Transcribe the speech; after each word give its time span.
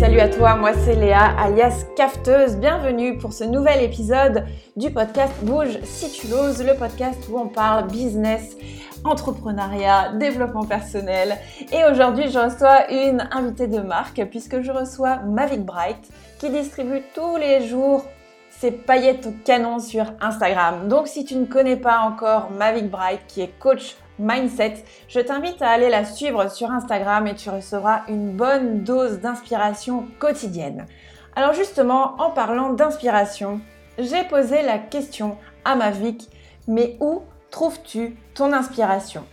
Salut 0.00 0.20
à 0.20 0.28
toi, 0.28 0.56
moi 0.56 0.72
c'est 0.72 0.94
Léa, 0.94 1.36
alias 1.38 1.84
Cafteuse. 1.94 2.56
Bienvenue 2.56 3.18
pour 3.18 3.32
ce 3.32 3.44
nouvel 3.44 3.82
épisode 3.82 4.46
du 4.74 4.90
podcast 4.90 5.32
Bouge 5.42 5.78
si 5.84 6.10
tu 6.10 6.26
l'oses, 6.28 6.64
le 6.64 6.74
podcast 6.74 7.22
où 7.30 7.38
on 7.38 7.48
parle 7.48 7.86
business, 7.86 8.56
entrepreneuriat, 9.04 10.14
développement 10.14 10.64
personnel. 10.64 11.36
Et 11.72 11.84
aujourd'hui, 11.84 12.30
je 12.30 12.38
reçois 12.38 12.90
une 12.90 13.28
invitée 13.30 13.66
de 13.66 13.80
marque 13.80 14.24
puisque 14.30 14.62
je 14.62 14.72
reçois 14.72 15.16
Mavic 15.18 15.64
Bright 15.66 16.08
qui 16.38 16.48
distribue 16.48 17.02
tous 17.14 17.36
les 17.36 17.68
jours 17.68 18.02
ses 18.50 18.70
paillettes 18.70 19.26
au 19.26 19.32
canon 19.44 19.78
sur 19.78 20.06
Instagram. 20.20 20.88
Donc 20.88 21.08
si 21.08 21.24
tu 21.24 21.36
ne 21.36 21.44
connais 21.44 21.76
pas 21.76 22.00
encore 22.00 22.50
Mavic 22.50 22.90
Bright 22.90 23.20
qui 23.28 23.42
est 23.42 23.58
coach 23.58 23.96
mindset, 24.20 24.84
je 25.08 25.20
t'invite 25.20 25.60
à 25.62 25.70
aller 25.70 25.88
la 25.88 26.04
suivre 26.04 26.48
sur 26.50 26.70
Instagram 26.70 27.26
et 27.26 27.34
tu 27.34 27.50
recevras 27.50 28.02
une 28.08 28.32
bonne 28.32 28.84
dose 28.84 29.18
d'inspiration 29.20 30.06
quotidienne. 30.18 30.86
Alors 31.34 31.54
justement, 31.54 32.14
en 32.18 32.30
parlant 32.30 32.70
d'inspiration, 32.70 33.60
j'ai 33.98 34.24
posé 34.24 34.62
la 34.62 34.78
question 34.78 35.36
à 35.64 35.74
Mavic, 35.74 36.28
mais 36.68 36.96
où 37.00 37.22
trouves-tu 37.50 38.16
ton 38.34 38.52
inspiration? 38.52 39.24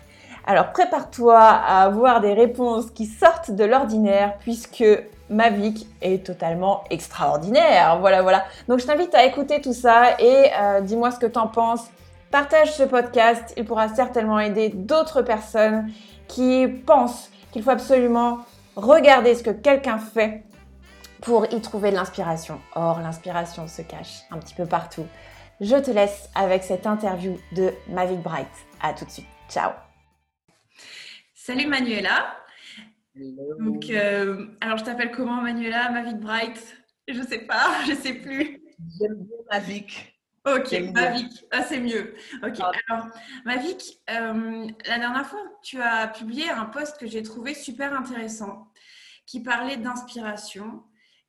Alors 0.45 0.72
prépare-toi 0.72 1.38
à 1.38 1.84
avoir 1.84 2.22
des 2.22 2.34
réponses 2.34 2.90
qui 2.92 3.06
sortent 3.06 3.52
de 3.52 3.66
l'ordinaire 3.66 4.36
puisque 4.40 4.86
Mavic 5.30 5.88
est 6.02 6.26
totalement 6.26 6.86
extraordinaire. 6.90 7.98
Voilà, 8.00 8.22
voilà. 8.22 8.45
Donc 8.70 8.80
je 8.80 8.86
t'invite 8.86 9.14
à 9.14 9.26
écouter 9.26 9.59
tout 9.59 9.73
ça 9.73 10.20
et 10.20 10.52
euh, 10.58 10.81
dis-moi 10.81 11.12
ce 11.12 11.20
que 11.20 11.26
t'en 11.26 11.48
penses. 11.48 11.86
Partage 12.31 12.76
ce 12.76 12.84
podcast, 12.84 13.54
il 13.55 13.63
pourra 13.63 13.88
certainement 13.88 14.40
aider 14.40 14.70
d'autres 14.70 15.22
personnes 15.22 15.90
qui 16.27 16.67
pensent 16.67 17.31
qu'il 17.52 17.63
faut 17.63 17.70
absolument 17.70 18.45
regarder 18.75 19.34
ce 19.34 19.44
que 19.44 19.52
quelqu'un 19.52 19.97
fait 19.97 20.44
pour 21.22 21.45
y 21.53 21.61
trouver 21.61 21.92
de 21.92 21.95
l'inspiration. 21.95 22.59
Or, 22.75 23.00
l'inspiration 23.00 23.67
se 23.67 23.81
cache 23.81 24.23
un 24.30 24.39
petit 24.39 24.53
peu 24.53 24.66
partout. 24.66 25.06
Je 25.61 25.78
te 25.78 25.89
laisse 25.89 26.30
avec 26.36 26.64
cette 26.64 26.86
interview 26.86 27.39
de 27.53 27.72
Mavic 27.89 28.19
Bright. 28.19 28.47
À 28.81 28.94
tout 28.94 29.06
de 29.06 29.09
suite. 29.09 29.25
Ciao. 29.50 29.72
Salut 31.34 31.67
Manuela. 31.67 32.36
Donc, 33.59 33.89
euh, 33.89 34.47
alors 34.62 34.78
je 34.78 34.84
t'appelle 34.84 35.12
comment 35.12 35.41
Manuela? 35.41 35.89
Mavic 35.91 36.17
Bright? 36.17 36.78
Je 37.08 37.22
sais 37.22 37.39
pas, 37.39 37.72
je 37.88 37.94
sais 37.95 38.14
plus. 38.14 38.62
J'aime 39.00 39.16
bien 39.16 39.38
Mavic. 39.50 40.17
Ok, 40.48 40.72
Mavic, 40.94 41.45
ah, 41.52 41.62
c'est 41.64 41.80
mieux. 41.80 42.16
Ok, 42.42 42.59
alors 42.88 43.08
Mavic, 43.44 44.00
euh, 44.09 44.66
la 44.88 44.98
dernière 44.98 45.28
fois, 45.28 45.42
tu 45.62 45.81
as 45.81 46.08
publié 46.08 46.50
un 46.50 46.66
post 46.66 46.98
que 46.98 47.06
j'ai 47.06 47.22
trouvé 47.22 47.53
super 47.53 47.94
intéressant 47.94 48.72
qui 49.25 49.42
parlait 49.44 49.75
d'inspiration. 49.75 50.84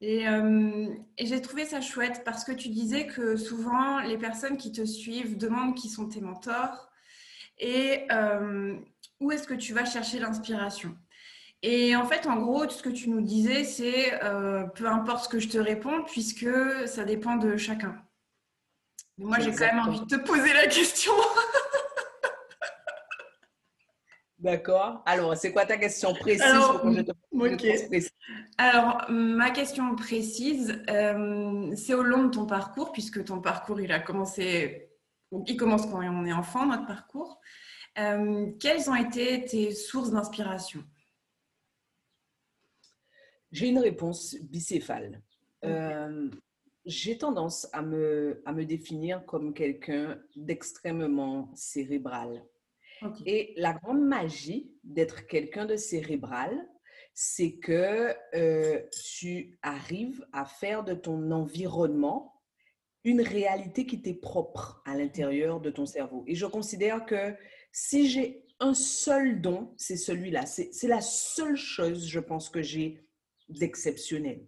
Euh, 0.04 0.86
et, 1.16 1.26
j'ai 1.26 1.42
trouvé 1.42 1.64
ça 1.64 1.80
chouette 1.80 2.22
parce 2.24 2.44
que 2.44 2.52
tu 2.52 2.68
disais 2.68 3.08
que 3.08 3.36
souvent 3.36 3.98
les 3.98 4.18
personnes 4.18 4.56
qui 4.56 4.70
te 4.70 4.84
suivent 4.84 5.36
demandent 5.36 5.74
qui 5.74 5.88
sont 5.88 6.08
tes 6.08 6.20
mentors 6.20 6.88
et 7.58 8.06
euh, 8.12 8.76
où 9.18 9.32
est-ce 9.32 9.48
que 9.48 9.54
tu 9.54 9.72
vas 9.72 9.84
chercher 9.84 10.20
l'inspiration. 10.20 10.96
Et 11.62 11.96
en 11.96 12.06
fait, 12.06 12.28
en 12.28 12.36
gros, 12.36 12.66
tout 12.66 12.74
ce 12.74 12.82
que 12.84 12.88
tu 12.88 13.10
nous 13.10 13.20
disais, 13.20 13.64
c'est 13.64 14.12
peu 14.76 14.86
importe 14.86 15.24
ce 15.24 15.28
que 15.28 15.40
je 15.40 15.48
te 15.48 15.58
réponds, 15.58 16.04
puisque 16.04 16.46
ça 16.86 17.02
dépend 17.02 17.34
de 17.34 17.56
chacun. 17.56 18.00
Moi, 19.18 19.38
j'ai 19.40 19.50
quand 19.50 19.66
même 19.66 19.80
envie 19.80 20.00
de 20.00 20.06
te 20.06 20.16
poser 20.16 20.52
la 20.52 20.66
question. 20.66 21.12
D'accord. 24.38 25.02
Alors, 25.04 25.36
c'est 25.36 25.52
quoi 25.52 25.66
ta 25.66 25.76
question 25.76 26.14
précise 26.14 26.42
Alors, 28.56 29.04
ma 29.10 29.50
question 29.50 29.96
précise, 29.96 30.80
euh, 30.88 31.74
c'est 31.74 31.94
au 31.94 32.04
long 32.04 32.24
de 32.24 32.30
ton 32.30 32.46
parcours, 32.46 32.92
puisque 32.92 33.24
ton 33.24 33.40
parcours, 33.40 33.80
il 33.80 33.90
a 33.90 33.98
commencé, 33.98 34.92
il 35.46 35.56
commence 35.56 35.86
quand 35.86 36.00
on 36.04 36.24
est 36.24 36.32
enfant, 36.32 36.66
notre 36.66 36.86
parcours. 36.86 37.40
Euh, 37.98 38.52
quelles 38.60 38.88
ont 38.88 38.94
été 38.94 39.44
tes 39.44 39.74
sources 39.74 40.12
d'inspiration? 40.12 40.84
J'ai 43.50 43.68
une 43.68 43.80
réponse 43.80 44.36
bicéphale. 44.40 45.20
Euh, 45.64 46.30
j'ai 46.88 47.18
tendance 47.18 47.68
à 47.72 47.82
me, 47.82 48.42
à 48.46 48.52
me 48.52 48.64
définir 48.64 49.24
comme 49.26 49.52
quelqu'un 49.52 50.18
d'extrêmement 50.34 51.52
cérébral. 51.54 52.42
Et 53.26 53.52
la 53.56 53.74
grande 53.74 54.00
magie 54.00 54.72
d'être 54.82 55.26
quelqu'un 55.26 55.66
de 55.66 55.76
cérébral, 55.76 56.66
c'est 57.14 57.58
que 57.58 58.12
euh, 58.34 58.82
tu 59.14 59.58
arrives 59.62 60.26
à 60.32 60.44
faire 60.44 60.82
de 60.82 60.94
ton 60.94 61.30
environnement 61.30 62.34
une 63.04 63.20
réalité 63.20 63.86
qui 63.86 64.02
t'est 64.02 64.14
propre 64.14 64.82
à 64.84 64.96
l'intérieur 64.96 65.60
de 65.60 65.70
ton 65.70 65.86
cerveau. 65.86 66.24
Et 66.26 66.34
je 66.34 66.46
considère 66.46 67.06
que 67.06 67.36
si 67.70 68.08
j'ai 68.08 68.44
un 68.60 68.74
seul 68.74 69.40
don, 69.40 69.72
c'est 69.76 69.96
celui-là. 69.96 70.46
C'est 70.46 70.88
la 70.88 71.00
seule 71.00 71.56
chose, 71.56 72.08
je 72.08 72.18
pense, 72.18 72.48
que 72.50 72.62
j'ai 72.62 73.04
d'exceptionnel. 73.48 74.44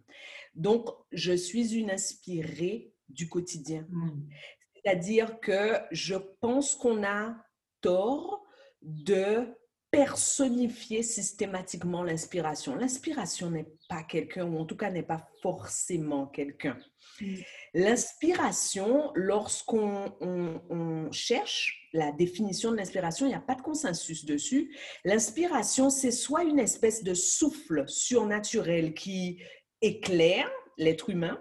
Donc, 0.55 0.89
je 1.13 1.33
suis 1.33 1.75
une 1.75 1.91
inspirée 1.91 2.93
du 3.09 3.29
quotidien. 3.29 3.87
Mmh. 3.91 4.29
C'est-à-dire 4.75 5.41
que 5.41 5.75
je 5.91 6.17
pense 6.41 6.75
qu'on 6.75 7.05
a 7.05 7.37
tort 7.81 8.45
de 8.83 9.47
personnifier 9.91 11.03
systématiquement 11.03 12.05
l'inspiration. 12.05 12.77
L'inspiration 12.77 13.51
n'est 13.51 13.73
pas 13.89 14.05
quelqu'un, 14.05 14.47
ou 14.47 14.59
en 14.59 14.65
tout 14.65 14.77
cas 14.77 14.91
n'est 14.91 15.03
pas 15.03 15.29
forcément 15.43 16.27
quelqu'un. 16.27 16.79
Mm. 17.21 17.35
L'inspiration, 17.75 19.11
lorsqu'on 19.17 21.09
cherche 21.11 21.89
la 21.93 22.13
définition 22.13 22.71
de 22.71 22.77
l'inspiration, 22.77 23.27
il 23.27 23.31
n'y 23.31 23.35
a 23.35 23.41
pas 23.41 23.57
de 23.57 23.63
consensus 23.63 24.25
dessus. 24.25 24.77
L'inspiration, 25.05 25.91
c'est 25.91 26.13
soit 26.13 26.45
une 26.45 26.61
espèce 26.61 27.03
de 27.03 27.15
souffle 27.15 27.85
surnaturel 27.89 28.95
qui 28.95 29.43
éclaire 29.83 30.51
l'être 30.77 31.11
humain, 31.11 31.39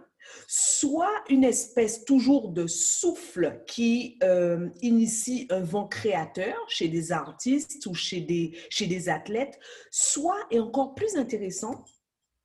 soit 0.47 1.23
une 1.29 1.43
espèce 1.43 2.05
toujours 2.05 2.49
de 2.49 2.67
souffle 2.67 3.63
qui 3.67 4.17
euh, 4.23 4.69
initie 4.81 5.47
un 5.49 5.61
vent 5.61 5.87
créateur 5.87 6.55
chez 6.67 6.87
des 6.87 7.11
artistes 7.11 7.85
ou 7.85 7.93
chez 7.93 8.21
des, 8.21 8.57
chez 8.69 8.87
des 8.87 9.09
athlètes, 9.09 9.59
soit, 9.91 10.39
et 10.51 10.59
encore 10.59 10.95
plus 10.95 11.15
intéressant, 11.15 11.85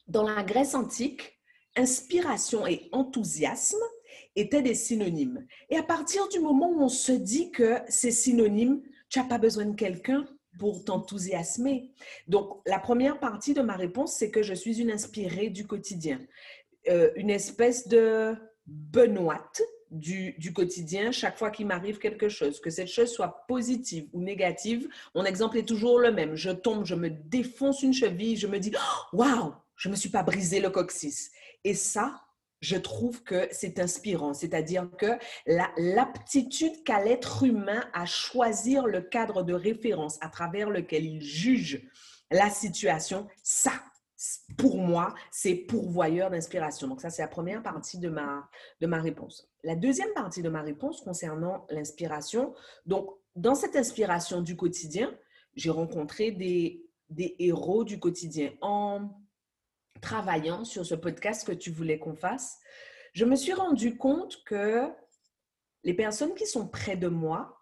dans 0.07 0.23
la 0.23 0.43
Grèce 0.43 0.75
antique, 0.75 1.39
inspiration 1.77 2.67
et 2.67 2.89
enthousiasme 2.93 3.83
étaient 4.37 4.63
des 4.63 4.75
synonymes. 4.75 5.47
Et 5.71 5.77
à 5.77 5.83
partir 5.83 6.29
du 6.29 6.41
moment 6.41 6.71
où 6.71 6.83
on 6.83 6.89
se 6.89 7.13
dit 7.13 7.51
que 7.51 7.79
c'est 7.89 8.11
synonyme, 8.11 8.83
tu 9.09 9.19
n'as 9.19 9.27
pas 9.27 9.39
besoin 9.39 9.67
de 9.67 9.77
quelqu'un 9.77 10.27
pour 10.59 10.85
t'enthousiasmer. 10.85 11.91
Donc, 12.29 12.61
la 12.67 12.79
première 12.79 13.19
partie 13.19 13.55
de 13.55 13.63
ma 13.63 13.77
réponse, 13.77 14.15
c'est 14.15 14.31
que 14.31 14.43
je 14.43 14.55
suis 14.55 14.81
une 14.81 14.91
inspirée 14.91 15.51
du 15.51 15.67
quotidien. 15.67 16.21
Euh, 16.89 17.11
une 17.17 17.31
espèce 17.31 17.89
de 17.89 18.35
benoîte 18.67 19.63
du, 19.91 20.35
du, 20.39 20.53
quotidien 20.53 21.13
chaque 21.13 21.39
fois 21.39 21.51
qu'il 21.51 21.67
m'arrive 21.67 21.99
quelque 21.99 22.29
chose, 22.29 22.61
que 22.61 22.71
cette 22.71 22.89
chose 22.89 23.11
soit 23.11 23.45
positive 23.47 24.09
ou 24.13 24.21
négative. 24.21 24.89
Mon 25.15 25.25
exemple 25.25 25.57
est 25.59 25.69
toujours 25.69 25.99
le 25.99 26.13
même. 26.13 26.35
Je 26.35 26.51
tombe, 26.51 26.85
je 26.85 26.95
me 26.95 27.11
défonce 27.11 27.83
une 27.83 27.95
cheville, 27.95 28.37
je 28.37 28.47
me 28.47 28.59
dis 28.59 28.73
Waouh, 29.13 29.55
je 29.77 29.89
ne 29.89 29.93
me 29.93 29.97
suis 29.97 30.09
pas 30.09 30.23
brisé 30.23 30.61
le 30.61 30.71
coccyx. 30.71 31.31
Et 31.63 31.75
ça, 31.75 32.21
je 32.65 32.77
trouve 32.77 33.23
que 33.23 33.47
c'est 33.51 33.79
inspirant, 33.79 34.33
c'est-à-dire 34.33 34.89
que 34.97 35.19
l'aptitude 35.77 36.83
qu'a 36.83 37.05
l'être 37.05 37.43
humain 37.43 37.85
à 37.93 38.07
choisir 38.07 38.87
le 38.87 39.03
cadre 39.03 39.43
de 39.43 39.53
référence 39.53 40.17
à 40.23 40.31
travers 40.31 40.71
lequel 40.71 41.05
il 41.05 41.21
juge 41.21 41.87
la 42.31 42.49
situation, 42.49 43.29
ça, 43.43 43.73
pour 44.57 44.79
moi, 44.79 45.15
c'est 45.31 45.55
pourvoyeur 45.55 46.31
d'inspiration. 46.31 46.89
Donc 46.89 47.03
ça, 47.03 47.11
c'est 47.11 47.21
la 47.21 47.29
première 47.29 47.63
partie 47.63 47.99
de 47.99 48.09
ma, 48.09 48.49
de 48.81 48.87
ma 48.87 48.99
réponse. 48.99 49.47
La 49.63 49.77
deuxième 49.77 50.13
partie 50.15 50.41
de 50.41 50.49
ma 50.49 50.63
réponse 50.63 51.03
concernant 51.03 51.67
l'inspiration, 51.69 52.55
donc 52.87 53.11
dans 53.37 53.55
cette 53.55 53.77
inspiration 53.77 54.41
du 54.41 54.57
quotidien, 54.57 55.15
j'ai 55.55 55.71
rencontré 55.71 56.31
des, 56.31 56.83
des 57.11 57.37
héros 57.39 57.85
du 57.85 58.01
quotidien. 58.01 58.53
En 58.63 59.11
travaillant 60.05 60.65
sur 60.65 60.85
ce 60.85 60.95
podcast 60.95 61.47
que 61.47 61.53
tu 61.53 61.71
voulais 61.71 61.99
qu'on 61.99 62.15
fasse, 62.15 62.59
je 63.15 63.25
me 63.25 63.37
suis 63.37 63.55
rendu 63.55 63.97
compte 63.97 64.45
que 64.45 64.83
les 65.83 65.95
personnes 65.95 66.35
qui 66.35 66.47
sont 66.47 66.69
près 66.69 66.97
de 66.97 67.09
moi 67.09 67.59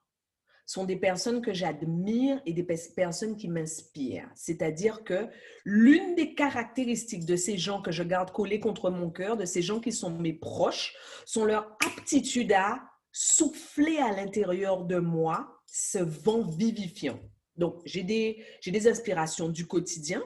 sont 0.67 0.85
des 0.85 0.97
personnes 0.97 1.41
que 1.41 1.53
j'admire 1.53 2.43
et 2.45 2.53
des 2.53 2.65
personnes 2.65 3.37
qui 3.37 3.49
m'inspirent. 3.49 4.29
C'est-à-dire 4.35 5.05
que 5.05 5.29
l'une 5.65 6.17
des 6.17 6.35
caractéristiques 6.35 7.27
de 7.27 7.37
ces 7.37 7.59
gens 7.59 7.81
que 7.81 7.93
je 7.93 8.03
garde 8.03 8.33
collés 8.33 8.61
contre 8.61 8.91
mon 8.91 9.11
cœur, 9.11 9.37
de 9.37 9.45
ces 9.45 9.63
gens 9.63 9.79
qui 9.79 9.93
sont 9.93 10.11
mes 10.11 10.33
proches, 10.33 10.95
sont 11.25 11.45
leur 11.45 11.77
aptitude 11.87 12.53
à 12.53 12.83
souffler 13.13 13.99
à 13.99 14.13
l'intérieur 14.13 14.85
de 14.85 14.99
moi 14.99 15.61
ce 15.67 15.99
vent 15.99 16.43
vivifiant. 16.43 17.21
Donc, 17.57 17.83
j'ai 17.85 18.03
des, 18.03 18.45
des 18.67 18.89
inspirations 18.89 19.49
du 19.49 19.67
quotidien. 19.67 20.23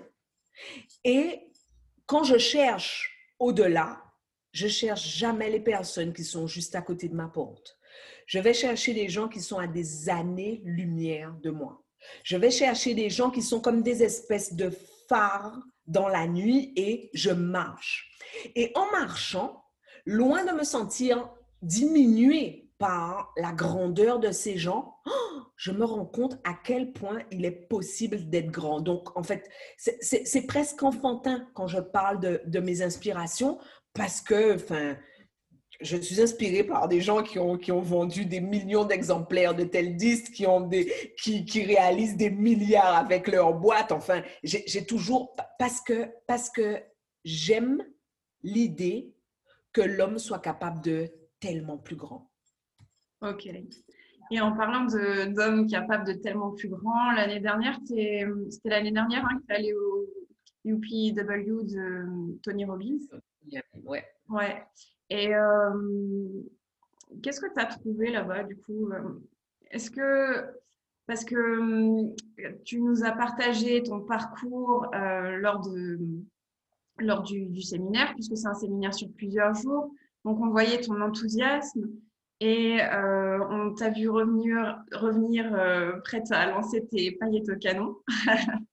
Et 1.04 1.45
quand 2.06 2.25
je 2.25 2.38
cherche 2.38 3.12
au-delà, 3.38 4.03
je 4.53 4.69
cherche 4.69 5.06
jamais 5.17 5.50
les 5.50 5.61
personnes 5.61 6.14
qui 6.14 6.25
sont 6.25 6.47
juste 6.47 6.75
à 6.75 6.82
côté 6.82 7.08
de 7.08 7.14
ma 7.14 7.29
porte. 7.29 7.79
Je 8.26 8.38
vais 8.38 8.55
chercher 8.55 8.94
des 8.94 9.08
gens 9.08 9.29
qui 9.29 9.41
sont 9.41 9.58
à 9.58 9.67
des 9.67 10.08
années-lumière 10.08 11.35
de 11.43 11.50
moi. 11.50 11.82
Je 12.23 12.37
vais 12.37 12.50
chercher 12.50 12.94
des 12.94 13.11
gens 13.11 13.31
qui 13.31 13.43
sont 13.43 13.61
comme 13.61 13.82
des 13.82 14.03
espèces 14.03 14.55
de 14.55 14.70
phares 15.08 15.61
dans 15.87 16.08
la 16.08 16.26
nuit 16.26 16.73
et 16.76 17.11
je 17.14 17.31
marche. 17.31 18.11
Et 18.55 18.73
en 18.75 18.91
marchant, 18.91 19.64
loin 20.05 20.44
de 20.44 20.53
me 20.53 20.64
sentir 20.64 21.29
diminuée 21.62 22.65
par 22.78 23.32
la 23.37 23.52
grandeur 23.52 24.19
de 24.19 24.31
ces 24.31 24.56
gens, 24.58 24.96
je 25.56 25.70
me 25.70 25.84
rends 25.84 26.05
compte 26.05 26.38
à 26.44 26.55
quel 26.55 26.93
point 26.93 27.20
il 27.31 27.44
est 27.44 27.69
possible 27.69 28.28
d'être 28.28 28.50
grand. 28.50 28.81
Donc, 28.81 29.17
en 29.17 29.23
fait, 29.23 29.49
c'est 29.78 30.46
presque 30.46 30.82
enfantin 30.82 31.49
quand 31.55 31.67
je 31.67 31.81
parle 31.81 32.20
de, 32.20 32.61
mes 32.61 32.82
inspirations 32.82 33.58
parce 33.94 34.20
que, 34.20 34.56
enfin, 34.56 34.96
je 35.81 35.96
suis 35.96 36.20
inspirée 36.20 36.64
par 36.64 36.88
des 36.88 37.00
gens 37.00 37.23
qui 37.23 37.38
ont, 37.38 37.56
qui 37.56 37.73
ont 37.73 37.81
vendu 37.81 38.25
des 38.25 38.40
millions 38.40 38.84
d'exemplaires 38.84 39.55
de 39.55 39.64
tels 39.64 39.96
disques, 39.96 40.32
qui, 40.32 40.46
ont 40.46 40.61
des, 40.61 40.93
qui, 41.22 41.44
qui 41.44 41.64
réalisent 41.64 42.17
des 42.17 42.31
milliards 42.31 42.96
avec 42.96 43.29
leur 43.29 43.55
boîte. 43.55 43.93
Enfin, 43.93 44.22
j'ai 44.43 44.84
toujours, 44.84 45.37
parce 45.58 45.81
que, 45.81 46.11
parce 46.26 46.50
que 46.50 46.82
j'aime 47.25 47.82
l'idée 48.43 49.14
que 49.72 49.82
l'homme 49.82 50.19
soit 50.19 50.38
capable 50.38 50.81
de 50.82 51.11
tellement 51.40 51.76
plus 51.76 51.96
grand. 51.96 52.31
Ok. 53.22 53.48
Et 54.30 54.40
en 54.40 54.56
parlant 54.56 54.86
d'hommes 54.86 55.68
capables 55.68 56.06
de 56.06 56.12
tellement 56.14 56.50
plus 56.50 56.68
grand, 56.68 57.12
l'année 57.12 57.40
dernière, 57.40 57.78
c'était 57.86 58.26
l'année 58.64 58.90
dernière 58.90 59.24
hein, 59.24 59.38
que 59.38 59.46
tu 59.46 59.54
allé 59.54 59.72
au 59.72 60.06
UPW 60.64 61.62
de 61.64 62.38
Tony 62.42 62.64
Robbins. 62.64 62.98
Ouais. 63.84 64.04
Ouais. 64.28 64.62
Et 65.10 65.34
euh, 65.34 66.42
qu'est-ce 67.22 67.40
que 67.40 67.52
tu 67.52 67.60
as 67.60 67.66
trouvé 67.66 68.10
là-bas, 68.10 68.42
du 68.42 68.56
coup 68.56 68.90
euh, 68.90 69.20
Est-ce 69.70 69.90
que, 69.90 70.44
parce 71.06 71.24
que 71.24 71.36
euh, 71.36 72.52
tu 72.64 72.80
nous 72.80 73.04
as 73.04 73.12
partagé 73.12 73.82
ton 73.84 74.00
parcours 74.00 74.86
lors, 74.92 75.60
de, 75.60 76.00
lors 76.98 77.22
du, 77.22 77.62
séminaire, 77.62 78.12
puisque 78.14 78.36
c'est 78.36 78.48
un 78.48 78.54
séminaire 78.54 78.94
sur 78.94 79.08
plusieurs 79.12 79.54
jours, 79.54 79.92
donc 80.24 80.40
on 80.40 80.50
voyait 80.50 80.80
ton 80.80 81.00
enthousiasme 81.00 81.88
et 82.40 82.78
on 83.50 83.74
t'a 83.74 83.90
vu 83.90 84.08
revenir, 84.08 84.82
revenir 84.92 85.50
prête 86.04 86.30
à 86.30 86.46
lancer 86.50 86.86
tes 86.86 87.12
paillettes 87.12 87.48
au 87.48 87.56
canon. 87.56 87.96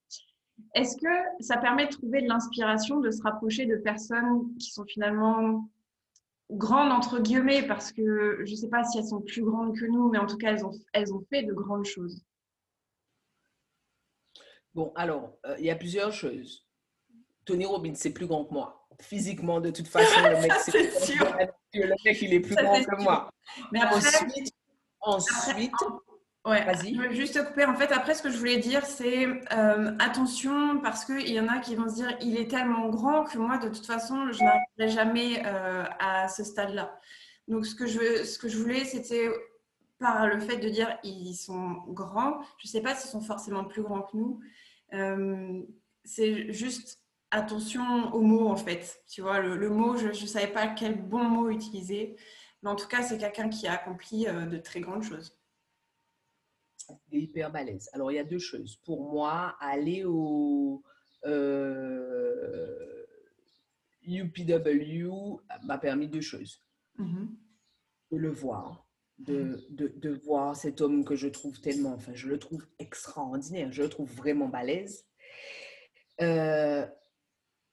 Est-ce 0.75 0.97
que 0.97 1.43
ça 1.43 1.57
permet 1.57 1.85
de 1.85 1.91
trouver 1.91 2.21
de 2.21 2.27
l'inspiration, 2.27 2.99
de 2.99 3.11
se 3.11 3.21
rapprocher 3.21 3.65
de 3.65 3.75
personnes 3.75 4.55
qui 4.57 4.71
sont 4.71 4.85
finalement 4.85 5.69
grandes 6.51 6.91
entre 6.91 7.19
guillemets 7.19 7.65
parce 7.65 7.91
que 7.91 8.41
je 8.43 8.51
ne 8.51 8.55
sais 8.55 8.69
pas 8.69 8.83
si 8.83 8.97
elles 8.97 9.05
sont 9.05 9.21
plus 9.21 9.43
grandes 9.43 9.77
que 9.77 9.85
nous, 9.85 10.09
mais 10.09 10.17
en 10.17 10.25
tout 10.25 10.37
cas, 10.37 10.51
elles 10.51 10.65
ont, 10.65 10.73
elles 10.93 11.13
ont 11.13 11.23
fait 11.29 11.43
de 11.43 11.53
grandes 11.53 11.85
choses? 11.85 12.23
Bon, 14.73 14.91
alors, 14.95 15.37
euh, 15.45 15.55
il 15.59 15.65
y 15.65 15.71
a 15.71 15.75
plusieurs 15.75 16.11
choses. 16.11 16.65
Tony 17.45 17.65
Robbins, 17.65 17.93
c'est 17.95 18.13
plus 18.13 18.25
grand 18.25 18.45
que 18.45 18.53
moi. 18.53 18.87
Physiquement, 18.99 19.59
de 19.59 19.69
toute 19.69 19.87
façon, 19.87 20.21
le 20.21 20.41
mec, 20.41 20.51
c'est 20.65 20.91
sûr. 20.91 21.35
Le 21.73 21.95
mec, 22.05 22.21
il 22.21 22.33
est 22.33 22.39
plus 22.39 22.55
grand 22.55 22.81
que 22.83 23.03
moi. 23.03 23.31
Mais 23.71 23.83
ensuite, 23.83 24.53
ensuite 25.01 25.73
Ouais, 26.45 26.65
je 26.83 26.99
veux 26.99 27.13
juste 27.13 27.35
te 27.35 27.39
couper. 27.39 27.63
En 27.63 27.75
fait, 27.75 27.89
après, 27.93 28.13
ce 28.15 28.21
que 28.21 28.29
je 28.29 28.37
voulais 28.37 28.57
dire, 28.57 28.85
c'est 28.85 29.27
euh, 29.27 29.95
attention 29.99 30.79
parce 30.81 31.05
qu'il 31.05 31.29
y 31.29 31.39
en 31.39 31.47
a 31.47 31.59
qui 31.59 31.75
vont 31.75 31.87
se 31.87 31.95
dire 31.95 32.17
il 32.19 32.37
est 32.37 32.49
tellement 32.49 32.89
grand 32.89 33.23
que 33.23 33.37
moi, 33.37 33.57
de 33.57 33.69
toute 33.69 33.85
façon, 33.85 34.29
je 34.33 34.43
n'arriverai 34.43 34.89
jamais 34.89 35.41
euh, 35.45 35.85
à 35.99 36.27
ce 36.27 36.43
stade-là. 36.43 36.99
Donc, 37.47 37.65
ce 37.65 37.75
que 37.75 37.87
je, 37.87 38.25
ce 38.25 38.37
que 38.37 38.49
je 38.49 38.57
voulais, 38.57 38.83
c'était 38.83 39.29
par 39.99 40.27
le 40.27 40.37
fait 40.41 40.57
de 40.57 40.67
dire 40.67 40.97
ils 41.05 41.33
sont 41.33 41.81
grands. 41.87 42.41
Je 42.57 42.67
ne 42.67 42.71
sais 42.71 42.81
pas 42.81 42.93
s'ils 42.93 43.09
sont 43.09 43.21
forcément 43.21 43.63
plus 43.63 43.81
grands 43.81 44.01
que 44.01 44.17
nous. 44.17 44.41
Euh, 44.93 45.61
c'est 46.03 46.51
juste 46.51 46.99
attention 47.31 48.13
aux 48.13 48.21
mots, 48.21 48.49
en 48.49 48.57
fait. 48.57 49.01
Tu 49.09 49.21
vois, 49.21 49.39
le, 49.39 49.55
le 49.55 49.69
mot, 49.69 49.95
je 49.95 50.07
ne 50.07 50.13
savais 50.13 50.47
pas 50.47 50.67
quel 50.67 51.01
bon 51.01 51.23
mot 51.23 51.49
utiliser. 51.49 52.17
Mais 52.63 52.69
en 52.69 52.75
tout 52.75 52.87
cas, 52.87 53.03
c'est 53.03 53.17
quelqu'un 53.17 53.49
qui 53.49 53.67
a 53.67 53.73
accompli 53.73 54.25
de 54.25 54.57
très 54.57 54.79
grandes 54.81 55.03
choses 55.03 55.37
hyper 57.11 57.51
balèze. 57.51 57.89
Alors, 57.93 58.11
il 58.11 58.15
y 58.15 58.19
a 58.19 58.23
deux 58.23 58.39
choses. 58.39 58.77
Pour 58.85 59.09
moi, 59.11 59.55
aller 59.59 60.03
au 60.05 60.83
euh, 61.25 63.05
UPW 64.05 65.09
m'a 65.63 65.77
permis 65.77 66.07
deux 66.07 66.21
choses. 66.21 66.61
Mm-hmm. 66.99 67.27
De 68.11 68.17
le 68.17 68.29
voir, 68.29 68.87
de, 69.17 69.65
de, 69.71 69.87
de, 69.87 70.09
voir 70.11 70.55
cet 70.55 70.81
homme 70.81 71.03
que 71.03 71.15
je 71.15 71.27
trouve 71.27 71.59
tellement, 71.59 71.93
enfin, 71.93 72.13
je 72.13 72.27
le 72.27 72.37
trouve 72.37 72.67
extraordinaire, 72.77 73.71
je 73.71 73.81
le 73.81 73.89
trouve 73.89 74.11
vraiment 74.13 74.47
balèze. 74.47 75.07
Euh, 76.21 76.85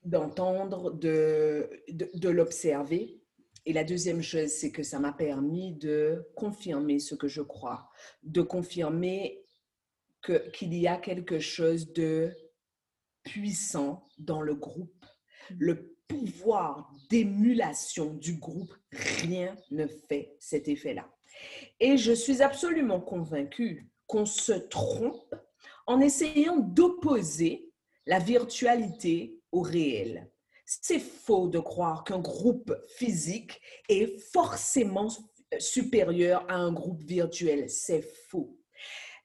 d'entendre, 0.02 0.92
de, 0.92 1.68
de, 1.90 2.10
de 2.14 2.28
l'observer 2.30 3.19
et 3.70 3.72
la 3.72 3.84
deuxième 3.84 4.20
chose, 4.20 4.48
c'est 4.48 4.72
que 4.72 4.82
ça 4.82 4.98
m'a 4.98 5.12
permis 5.12 5.74
de 5.74 6.26
confirmer 6.34 6.98
ce 6.98 7.14
que 7.14 7.28
je 7.28 7.40
crois, 7.40 7.88
de 8.24 8.42
confirmer 8.42 9.44
qu'il 10.52 10.74
y 10.74 10.88
a 10.88 10.96
quelque 10.96 11.38
chose 11.38 11.92
de 11.92 12.32
puissant 13.22 14.08
dans 14.18 14.42
le 14.42 14.56
groupe. 14.56 15.06
Mm. 15.50 15.54
Le 15.56 15.96
pouvoir 16.08 16.92
d'émulation 17.10 18.12
du 18.14 18.34
groupe, 18.38 18.74
rien 18.90 19.54
ne 19.70 19.86
fait 19.86 20.34
cet 20.40 20.66
effet-là. 20.66 21.08
Et 21.78 21.96
je 21.96 22.10
suis 22.10 22.42
absolument 22.42 23.00
convaincue 23.00 23.88
qu'on 24.08 24.26
se 24.26 24.50
trompe 24.50 25.32
en 25.86 26.00
essayant 26.00 26.58
d'opposer 26.58 27.70
la 28.04 28.18
virtualité 28.18 29.38
au 29.52 29.60
réel. 29.60 30.28
C'est 30.82 31.00
faux 31.00 31.48
de 31.48 31.58
croire 31.58 32.04
qu'un 32.04 32.20
groupe 32.20 32.72
physique 32.96 33.60
est 33.88 34.20
forcément 34.32 35.08
supérieur 35.58 36.44
à 36.48 36.54
un 36.54 36.72
groupe 36.72 37.02
virtuel. 37.02 37.68
C'est 37.68 38.02
faux. 38.28 38.56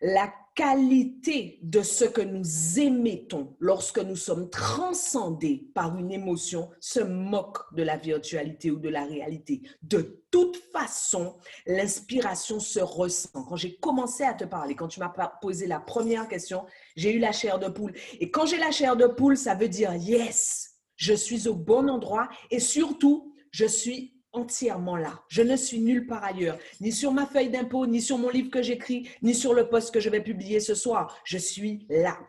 La 0.02 0.34
qualité 0.56 1.60
de 1.62 1.82
ce 1.84 2.06
que 2.06 2.22
nous 2.22 2.80
émettons 2.80 3.56
lorsque 3.60 4.00
nous 4.00 4.16
sommes 4.16 4.50
transcendés 4.50 5.70
par 5.76 5.98
une 5.98 6.12
émotion 6.12 6.70
se 6.80 7.00
moque 7.02 7.60
de 7.76 7.84
la 7.84 7.98
virtualité 7.98 8.72
ou 8.72 8.80
de 8.80 8.90
la 8.90 9.06
réalité. 9.06 9.62
De 9.84 10.24
toute 10.32 10.58
façon, 10.74 11.38
l'inspiration 11.68 12.60
se 12.60 12.80
ressent. 12.80 13.44
Quand 13.44 13.56
j'ai 13.56 13.76
commencé 13.78 14.24
à 14.24 14.34
te 14.34 14.46
parler, 14.46 14.76
quand 14.76 14.88
tu 14.88 15.00
m'as 15.00 15.14
posé 15.42 15.68
la 15.68 15.80
première 15.80 16.28
question, 16.28 16.66
j'ai 16.96 17.14
eu 17.14 17.20
la 17.20 17.32
chair 17.32 17.60
de 17.60 17.68
poule. 17.68 17.94
Et 18.20 18.32
quand 18.32 18.46
j'ai 18.46 18.58
la 18.58 18.72
chair 18.72 18.96
de 18.96 19.08
poule, 19.08 19.38
ça 19.38 19.56
veut 19.56 19.70
dire 19.70 19.94
yes, 19.94 20.75
je 20.96 21.14
suis 21.14 21.48
au 21.48 21.56
bon 21.56 21.90
endroit 21.90 22.30
et 22.52 22.60
surtout, 22.60 23.34
je 23.52 23.66
suis 23.66 24.16
entièrement 24.36 24.98
là. 24.98 25.24
Je 25.30 25.42
ne 25.42 25.56
suis 25.56 25.80
nulle 25.80 26.08
part 26.08 26.24
ailleurs, 26.24 26.58
ni 26.82 26.92
sur 26.92 27.12
ma 27.12 27.26
feuille 27.26 27.50
d'impôt, 27.50 27.88
ni 27.88 28.02
sur 28.02 28.18
mon 28.18 28.30
livre 28.30 28.50
que 28.50 28.62
j'écris, 28.62 29.08
ni 29.22 29.34
sur 29.34 29.54
le 29.54 29.70
poste 29.70 29.94
que 29.94 30.00
je 30.00 30.10
vais 30.10 30.22
publier 30.22 30.60
ce 30.60 30.76
soir. 30.76 31.18
Je 31.24 31.38
suis 31.38 31.86
là. 31.90 32.20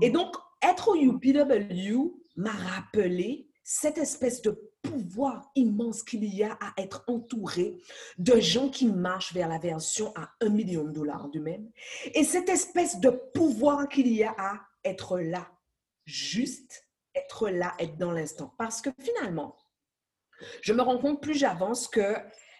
Et 0.00 0.10
donc, 0.10 0.34
être 0.62 0.88
au 0.88 0.96
UPW 0.96 2.14
m'a 2.36 2.50
rappelé 2.50 3.48
cette 3.62 3.98
espèce 3.98 4.42
de 4.42 4.58
pouvoir 4.82 5.50
immense 5.54 6.02
qu'il 6.02 6.24
y 6.24 6.42
a 6.42 6.52
à 6.60 6.72
être 6.78 7.04
entouré 7.06 7.76
de 8.18 8.40
gens 8.40 8.70
qui 8.70 8.86
marchent 8.86 9.34
vers 9.34 9.48
la 9.48 9.58
version 9.58 10.12
à 10.16 10.30
un 10.40 10.48
million 10.48 10.84
de 10.84 10.92
dollars 10.92 11.28
d'eux-mêmes. 11.28 11.70
Et 12.14 12.24
cette 12.24 12.48
espèce 12.48 12.98
de 12.98 13.10
pouvoir 13.10 13.88
qu'il 13.88 14.08
y 14.08 14.24
a 14.24 14.34
à 14.38 14.60
être 14.84 15.18
là, 15.18 15.50
juste 16.06 16.89
être 17.20 17.48
là, 17.48 17.74
être 17.78 17.96
dans 17.96 18.12
l'instant. 18.12 18.54
Parce 18.58 18.80
que 18.80 18.90
finalement, 18.98 19.56
je 20.62 20.72
me 20.72 20.82
rends 20.82 20.98
compte 20.98 21.22
plus 21.22 21.34
j'avance 21.34 21.88
que 21.88 22.14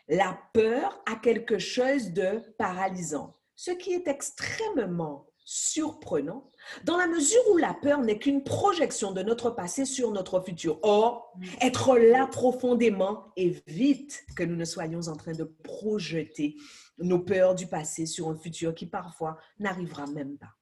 la 0.09 0.38
peur 0.52 1.02
a 1.07 1.17
quelque 1.17 1.59
chose 1.59 2.12
de 2.12 2.43
paralysant, 2.59 3.37
ce 3.55 3.71
qui 3.71 3.93
est 3.93 4.09
extrêmement 4.09 5.26
surprenant 5.45 6.50
dans 6.85 6.97
la 6.97 7.07
mesure 7.07 7.40
où 7.50 7.57
la 7.57 7.75
peur 7.75 8.00
n'est 8.02 8.19
qu'une 8.19 8.45
projection 8.45 9.12
de 9.12 9.23
notre 9.23 9.50
passé 9.50 9.85
sur 9.85 10.12
notre 10.12 10.40
futur. 10.40 10.79
Or, 10.83 11.35
être 11.61 11.97
là 11.97 12.26
profondément 12.26 13.33
évite 13.37 14.25
que 14.37 14.45
nous 14.45 14.57
ne 14.57 14.64
soyons 14.64 15.09
en 15.09 15.17
train 15.17 15.33
de 15.33 15.45
projeter 15.45 16.57
nos 16.99 17.19
peurs 17.19 17.55
du 17.55 17.67
passé 17.67 18.07
sur 18.07 18.29
un 18.29 18.37
futur 18.37 18.75
qui 18.75 18.87
parfois 18.87 19.38
n'arrivera 19.59 20.07
même 20.07 20.37
pas. 20.38 20.55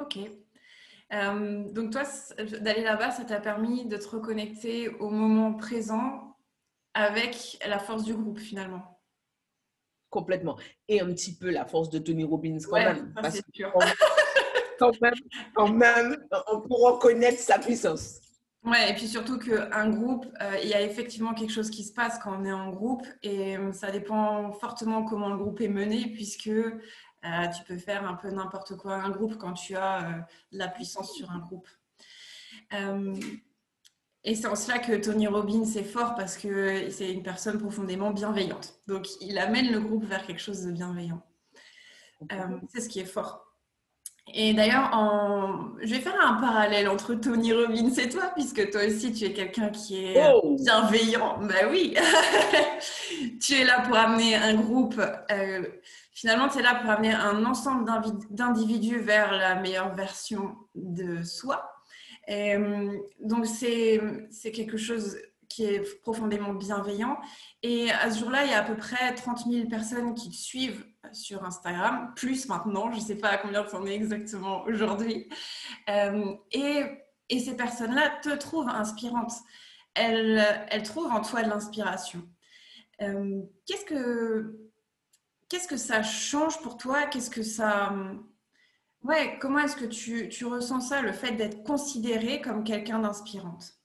Ok. 0.00 0.18
Euh, 1.12 1.64
donc 1.72 1.90
toi, 1.90 2.02
d'aller 2.60 2.82
là-bas, 2.82 3.10
ça 3.10 3.24
t'a 3.24 3.40
permis 3.40 3.86
de 3.86 3.96
te 3.96 4.08
reconnecter 4.08 4.88
au 4.88 5.10
moment 5.10 5.54
présent 5.54 6.36
avec 6.94 7.58
la 7.66 7.78
force 7.78 8.04
du 8.04 8.14
groupe 8.14 8.38
finalement? 8.38 9.00
Complètement. 10.08 10.58
Et 10.88 11.00
un 11.00 11.06
petit 11.06 11.36
peu 11.36 11.50
la 11.50 11.64
force 11.64 11.88
de 11.90 11.98
Tony 11.98 12.24
Robbins 12.24 12.58
quand 12.68 12.76
même. 12.76 13.14
sûr. 13.54 13.72
quand 14.78 15.00
même, 15.00 15.14
quand 15.54 15.68
même, 15.68 16.16
pour 16.66 16.92
reconnaître 16.92 17.38
sa 17.38 17.58
puissance. 17.58 18.20
Ouais, 18.62 18.90
et 18.90 18.94
puis 18.94 19.08
surtout 19.08 19.38
qu'un 19.38 19.88
groupe, 19.88 20.26
euh, 20.42 20.58
il 20.62 20.68
y 20.68 20.74
a 20.74 20.82
effectivement 20.82 21.32
quelque 21.32 21.52
chose 21.52 21.70
qui 21.70 21.82
se 21.82 21.94
passe 21.94 22.18
quand 22.18 22.38
on 22.38 22.44
est 22.44 22.52
en 22.52 22.68
groupe 22.68 23.06
et 23.22 23.56
euh, 23.56 23.72
ça 23.72 23.90
dépend 23.90 24.52
fortement 24.52 25.02
comment 25.02 25.30
le 25.30 25.38
groupe 25.38 25.62
est 25.62 25.68
mené 25.68 26.10
puisque 26.12 26.50
euh, 27.24 27.48
tu 27.48 27.64
peux 27.64 27.78
faire 27.78 28.08
un 28.08 28.14
peu 28.14 28.30
n'importe 28.30 28.76
quoi 28.76 28.94
un 28.94 29.10
groupe 29.10 29.36
quand 29.36 29.52
tu 29.52 29.76
as 29.76 30.26
de 30.52 30.58
la 30.58 30.68
puissance 30.68 31.12
sur 31.12 31.30
un 31.30 31.38
groupe. 31.38 31.68
et 34.24 34.34
c'est 34.34 34.46
en 34.46 34.56
cela 34.56 34.78
que 34.78 34.94
Tony 34.96 35.26
Robbins 35.26 35.64
est 35.64 35.84
fort 35.84 36.14
parce 36.14 36.36
que 36.36 36.90
c'est 36.90 37.12
une 37.12 37.22
personne 37.22 37.58
profondément 37.58 38.10
bienveillante. 38.10 38.80
Donc 38.86 39.06
il 39.20 39.38
amène 39.38 39.70
le 39.70 39.80
groupe 39.80 40.04
vers 40.04 40.26
quelque 40.26 40.40
chose 40.40 40.62
de 40.64 40.72
bienveillant. 40.72 41.22
c'est 42.72 42.80
ce 42.80 42.88
qui 42.88 43.00
est 43.00 43.04
fort. 43.04 43.50
Et 44.34 44.54
d'ailleurs, 44.54 44.90
je 45.82 45.92
vais 45.92 46.00
faire 46.00 46.16
un 46.20 46.34
parallèle 46.34 46.88
entre 46.88 47.14
Tony 47.14 47.52
Robbins 47.52 47.92
et 47.94 48.08
toi, 48.08 48.30
puisque 48.34 48.70
toi 48.70 48.82
aussi, 48.86 49.12
tu 49.12 49.24
es 49.24 49.32
quelqu'un 49.32 49.70
qui 49.70 50.04
est 50.04 50.22
oh. 50.32 50.56
bienveillant. 50.56 51.38
Ben 51.38 51.68
oui, 51.70 51.96
tu 53.40 53.54
es 53.54 53.64
là 53.64 53.80
pour 53.80 53.96
amener 53.96 54.36
un 54.36 54.54
groupe. 54.54 55.00
Euh, 55.30 55.62
finalement, 56.20 56.48
tu 56.48 56.58
es 56.58 56.62
là 56.62 56.74
pour 56.74 56.90
amener 56.90 57.14
un 57.14 57.46
ensemble 57.46 57.90
d'individus 58.28 58.98
vers 58.98 59.32
la 59.32 59.54
meilleure 59.54 59.94
version 59.94 60.54
de 60.74 61.22
soi. 61.22 61.72
Euh, 62.28 62.92
donc, 63.20 63.46
c'est 63.46 63.98
quelque 64.52 64.76
chose 64.76 65.16
qui 65.48 65.64
est 65.64 66.00
profondément 66.02 66.52
bienveillant. 66.52 67.18
Et 67.62 67.90
à 67.90 68.10
ce 68.10 68.20
jour-là, 68.20 68.44
il 68.44 68.50
y 68.50 68.54
a 68.54 68.58
à 68.58 68.62
peu 68.62 68.76
près 68.76 69.14
30 69.14 69.46
000 69.50 69.68
personnes 69.68 70.14
qui 70.14 70.28
te 70.28 70.36
suivent 70.36 70.84
sur 71.12 71.42
Instagram, 71.42 72.12
plus 72.14 72.46
maintenant, 72.48 72.92
je 72.92 72.98
ne 72.98 73.02
sais 73.02 73.16
pas 73.16 73.30
à 73.30 73.38
combien 73.38 73.64
tu 73.64 73.74
en 73.74 73.86
es 73.86 73.94
exactement 73.94 74.64
aujourd'hui. 74.64 75.26
Euh, 75.88 76.34
et, 76.52 76.84
et, 77.30 77.40
ces 77.40 77.56
personnes-là 77.56 78.20
te 78.22 78.36
trouvent 78.36 78.68
inspirante. 78.68 79.32
Elles, 79.94 80.44
elles 80.68 80.82
trouvent 80.82 81.10
en 81.10 81.22
toi 81.22 81.42
de 81.42 81.48
l'inspiration. 81.48 82.28
Euh, 83.00 83.40
qu'est-ce 83.66 83.86
que 83.86 84.69
qu'est-ce 85.50 85.68
que 85.68 85.76
ça 85.76 86.02
change 86.02 86.62
pour 86.62 86.78
toi? 86.78 87.06
Qu'est-ce 87.06 87.28
que 87.28 87.42
ça 87.42 87.92
ouais 89.02 89.38
Comment 89.40 89.58
est-ce 89.58 89.76
que 89.76 89.84
tu, 89.84 90.30
tu 90.30 90.46
ressens 90.46 90.80
ça, 90.80 91.02
le 91.02 91.12
fait 91.12 91.32
d'être 91.32 91.62
considérée 91.64 92.40
comme 92.40 92.64
quelqu'un 92.64 93.00
d'inspirante? 93.00 93.76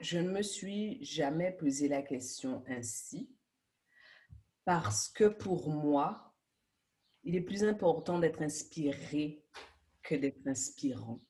Je 0.00 0.18
ne 0.18 0.30
me 0.30 0.42
suis 0.42 1.02
jamais 1.02 1.50
posé 1.52 1.88
la 1.88 2.02
question 2.02 2.62
ainsi 2.68 3.34
parce 4.66 5.08
que 5.08 5.24
pour 5.24 5.70
moi, 5.70 6.34
il 7.24 7.34
est 7.34 7.40
plus 7.40 7.64
important 7.64 8.18
d'être 8.18 8.42
inspiré 8.42 9.42
que 10.02 10.14
d'être 10.14 10.46
inspirant. 10.46 11.20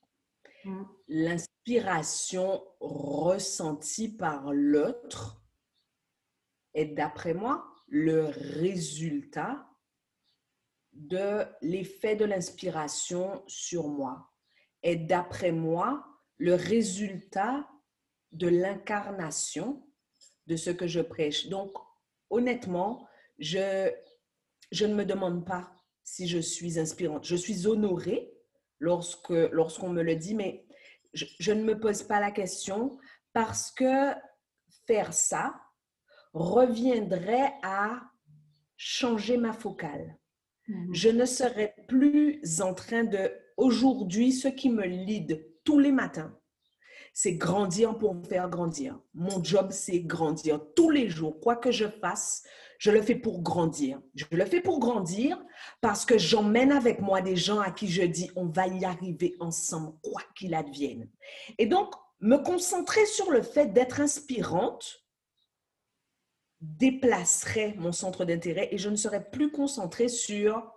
Mm. 0.64 0.82
L'inspiration 1.08 2.64
ressentie 2.80 4.08
par 4.08 4.52
l'autre 4.52 5.45
est, 6.76 6.94
d'après 6.94 7.34
moi, 7.34 7.66
le 7.88 8.26
résultat 8.60 9.66
de 10.92 11.44
l'effet 11.60 12.16
de 12.16 12.24
l'inspiration 12.24 13.42
sur 13.46 13.88
moi. 13.88 14.30
Est, 14.82 14.96
d'après 14.96 15.52
moi, 15.52 16.06
le 16.38 16.54
résultat 16.54 17.68
de 18.32 18.48
l'incarnation 18.48 19.86
de 20.46 20.56
ce 20.56 20.70
que 20.70 20.86
je 20.86 21.00
prêche. 21.00 21.48
Donc, 21.48 21.72
honnêtement, 22.30 23.06
je, 23.38 23.90
je 24.70 24.86
ne 24.86 24.94
me 24.94 25.04
demande 25.04 25.44
pas 25.44 25.72
si 26.04 26.28
je 26.28 26.38
suis 26.38 26.78
inspirante. 26.78 27.24
Je 27.24 27.36
suis 27.36 27.66
honorée 27.66 28.32
lorsque 28.78 29.28
lorsqu'on 29.28 29.88
me 29.88 30.02
le 30.02 30.16
dit, 30.16 30.34
mais 30.34 30.66
je, 31.12 31.52
ne 31.52 31.62
me 31.62 31.78
pose 31.78 32.02
pas 32.02 32.20
la 32.20 32.30
question 32.30 32.98
parce 33.32 33.70
que 33.72 34.12
faire 34.86 35.12
ça 35.12 35.54
reviendrait 36.36 37.54
à 37.62 38.02
changer 38.76 39.36
ma 39.38 39.52
focale. 39.52 40.18
Mhm. 40.68 40.94
Je 40.94 41.08
ne 41.08 41.24
serais 41.24 41.74
plus 41.88 42.60
en 42.60 42.74
train 42.74 43.04
de, 43.04 43.32
aujourd'hui, 43.56 44.32
ce 44.32 44.48
qui 44.48 44.70
me 44.70 44.84
lead 44.84 45.44
tous 45.64 45.78
les 45.78 45.92
matins, 45.92 46.36
c'est 47.12 47.34
grandir 47.34 47.96
pour 47.96 48.14
faire 48.26 48.50
grandir. 48.50 49.00
Mon 49.14 49.42
job, 49.42 49.68
c'est 49.70 50.00
grandir 50.00 50.60
tous 50.74 50.90
les 50.90 51.08
jours. 51.08 51.40
Quoi 51.40 51.56
que 51.56 51.70
je 51.70 51.86
fasse, 51.86 52.42
je 52.78 52.90
le 52.90 53.00
fais 53.00 53.14
pour 53.14 53.40
grandir. 53.40 54.02
Je 54.14 54.26
le 54.30 54.44
fais 54.44 54.60
pour 54.60 54.80
grandir 54.80 55.42
parce 55.80 56.04
que 56.04 56.18
j'emmène 56.18 56.72
avec 56.72 57.00
moi 57.00 57.22
des 57.22 57.36
gens 57.36 57.58
à 57.58 57.70
qui 57.70 57.88
je 57.88 58.02
dis, 58.02 58.30
on 58.36 58.46
va 58.46 58.66
y 58.66 58.84
arriver 58.84 59.34
ensemble, 59.40 59.94
quoi 60.02 60.20
qu'il 60.34 60.54
advienne. 60.54 61.08
Et 61.56 61.64
donc, 61.64 61.94
me 62.20 62.36
concentrer 62.36 63.06
sur 63.06 63.30
le 63.30 63.40
fait 63.40 63.72
d'être 63.72 64.00
inspirante 64.00 65.05
déplacerait 66.60 67.74
mon 67.78 67.92
centre 67.92 68.24
d'intérêt 68.24 68.68
et 68.72 68.78
je 68.78 68.88
ne 68.88 68.96
serais 68.96 69.30
plus 69.30 69.50
concentrée 69.50 70.08
sur 70.08 70.72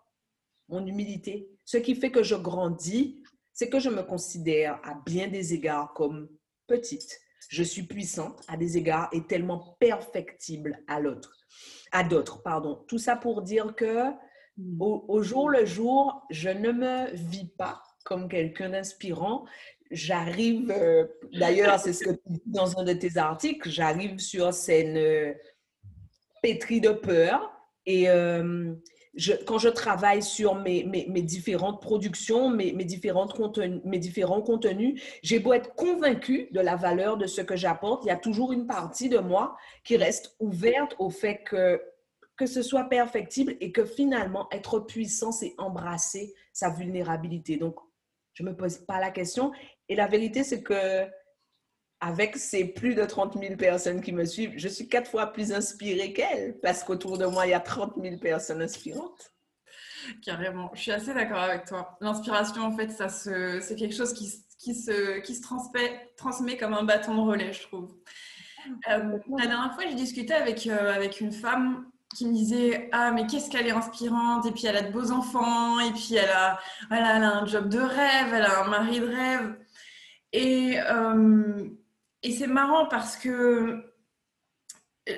mon 0.68 0.86
humilité. 0.86 1.50
Ce 1.66 1.78
qui 1.78 1.96
fait 1.96 2.12
que 2.12 2.24
je 2.24 2.36
grandis 2.36 3.22
c'est 3.60 3.68
que 3.68 3.80
je 3.82 3.90
me 3.90 4.04
considère 4.04 4.80
à 4.86 4.94
bien 5.06 5.28
des 5.28 5.54
égards 5.54 5.92
comme 5.94 6.30
petite. 6.66 7.20
Je 7.50 7.62
suis 7.62 7.84
puissante 7.84 8.42
à 8.48 8.56
des 8.56 8.78
égards 8.78 9.10
et 9.12 9.28
tellement 9.28 9.76
perfectible 9.82 10.82
à 10.88 11.02
l'autre, 11.02 11.36
à 11.92 12.06
d'autres, 12.06 12.42
pardon. 12.42 12.86
Tout 12.88 13.00
ça 13.00 13.18
pour 13.18 13.42
dire 13.42 13.76
que 13.76 14.12
hmm. 14.56 14.82
au, 14.82 15.22
jour 15.22 15.50
le 15.50 15.66
jour, 15.66 16.26
je 16.30 16.48
ne 16.48 16.72
me 16.72 17.14
vis 17.14 17.50
pas 17.58 17.84
comme 18.06 18.30
quelqu'un 18.30 18.70
d'inspirant. 18.70 19.44
J'arrive, 19.92 20.72
euh, 20.72 21.06
d'ailleurs, 21.34 21.82
c'est 21.82 21.92
ce 21.92 22.06
que 22.06 22.12
tu 22.12 22.30
dis 22.30 22.42
dans 22.46 22.80
un 22.80 22.86
de 22.86 22.94
tes 22.94 23.18
articles, 23.18 23.70
j'arrive 23.70 24.20
sur 24.20 24.54
scène 24.54 24.96
euh, 24.96 25.34
pétrie 26.42 26.82
de 26.82 26.92
peur 26.92 27.52
et 27.86 28.10
euh, 28.10 28.74
quand 29.46 29.58
je 29.58 29.70
travaille 29.70 30.22
sur 30.22 30.56
mes, 30.56 30.84
différentes 31.22 31.82
productions, 31.82 32.50
mes, 32.50 32.72
différentes 32.84 33.34
contenus, 33.34 33.82
mes 33.84 34.00
différents 34.00 34.42
contenus, 34.42 35.02
j'ai 35.24 35.40
beau 35.40 35.54
être 35.54 35.74
convaincue 35.76 36.50
de 36.52 36.60
la 36.60 36.76
valeur 36.76 37.18
de 37.18 37.26
ce 37.26 37.42
que 37.42 37.56
j'apporte, 37.56 38.06
il 38.06 38.08
y 38.08 38.12
a 38.12 38.18
toujours 38.18 38.52
une 38.52 38.68
partie 38.68 39.10
de 39.10 39.18
moi 39.18 39.58
qui 39.84 39.98
reste 39.98 40.36
ouverte 40.40 40.96
au 41.00 41.10
fait 41.10 41.44
que, 41.44 41.82
que 42.38 42.46
ce 42.46 42.62
soit 42.62 42.86
perfectible 42.86 43.56
et 43.60 43.72
que 43.72 43.86
finalement, 43.86 44.48
être 44.52 44.80
puissant, 44.80 45.32
c'est 45.32 45.54
embrasser 45.58 46.34
sa 46.54 46.70
vulnérabilité. 46.70 47.58
Donc, 47.58 47.76
je 48.34 48.44
ne 48.44 48.50
me 48.50 48.56
pose 48.56 48.78
pas 48.78 49.00
la 49.00 49.12
question. 49.12 49.52
Et 49.90 49.96
la 49.96 50.08
vérité, 50.08 50.44
c'est 50.44 50.62
que 50.62 51.06
avec 52.02 52.38
ces 52.38 52.66
plus 52.66 52.96
de 52.96 53.04
30 53.04 53.38
000 53.40 53.56
personnes 53.56 54.02
qui 54.02 54.14
me 54.14 54.26
suivent, 54.26 54.54
je 54.56 54.68
suis 54.68 54.88
quatre 54.88 55.10
fois 55.10 55.28
plus 55.28 55.52
inspirée 55.52 56.14
qu'elles 56.14 56.58
parce 56.62 56.84
qu'autour 56.84 57.18
de 57.18 57.26
moi, 57.26 57.46
il 57.46 57.52
y 57.52 57.54
a 57.54 57.60
30 57.60 57.96
000 58.02 58.18
personnes 58.18 58.62
inspirantes. 58.62 59.34
Carrément, 60.24 60.72
je 60.74 60.82
suis 60.82 60.92
assez 60.92 61.14
d'accord 61.14 61.40
avec 61.40 61.66
toi. 61.66 61.98
L'inspiration, 62.00 62.64
en 62.64 62.76
fait, 62.76 62.90
ça 62.90 63.10
se, 63.10 63.60
c'est 63.62 63.76
quelque 63.76 63.96
chose 63.96 64.14
qui, 64.14 64.32
qui, 64.58 64.74
se, 64.74 65.20
qui 65.20 65.36
se 65.36 65.42
transmet, 65.42 66.10
transmet 66.16 66.58
comme 66.58 66.74
un 66.74 66.84
bâton 66.84 67.16
de 67.16 67.22
relais, 67.22 67.52
je 67.52 67.64
trouve. 67.64 67.94
Euh, 68.90 69.18
la 69.38 69.46
dernière 69.46 69.74
fois, 69.74 69.84
j'ai 69.88 69.96
discuté 69.96 70.34
avec, 70.34 70.68
euh, 70.68 70.94
avec 70.94 71.20
une 71.20 71.34
femme 71.34 71.86
qui 72.16 72.26
me 72.26 72.34
disait 72.34 72.90
Ah, 72.94 73.12
mais 73.12 73.28
qu'est-ce 73.28 73.50
qu'elle 73.50 73.68
est 73.68 73.72
inspirante? 73.72 74.46
Et 74.46 74.52
puis, 74.52 74.68
elle 74.68 74.78
a 74.78 74.84
de 74.84 74.92
beaux 74.92 75.12
enfants, 75.12 75.80
et 75.82 75.92
puis, 75.92 76.16
elle 76.16 76.30
a, 76.30 76.60
elle 76.92 77.04
a, 77.04 77.40
un 77.40 77.46
job 77.46 77.68
de 77.68 77.80
rêve, 77.80 78.34
elle 78.34 78.46
a 78.46 78.64
un 78.64 78.70
mari 78.70 79.02
de 79.02 79.06
rêve. 79.06 79.58
Et. 80.32 80.80
Euh, 80.80 81.70
et 82.24 82.32
c'est 82.32 82.48
marrant 82.48 82.86
parce 82.88 83.16
que 83.16 83.90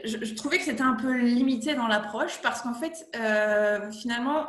je, 0.06 0.36
trouvais 0.36 0.58
que 0.58 0.64
c'était 0.64 0.82
un 0.82 0.94
peu 0.94 1.18
limité 1.18 1.76
dans 1.76 1.88
l'approche 1.88 2.42
parce 2.42 2.62
qu'en 2.62 2.74
fait, 2.74 3.08
euh, 3.16 3.92
finalement, 3.92 4.46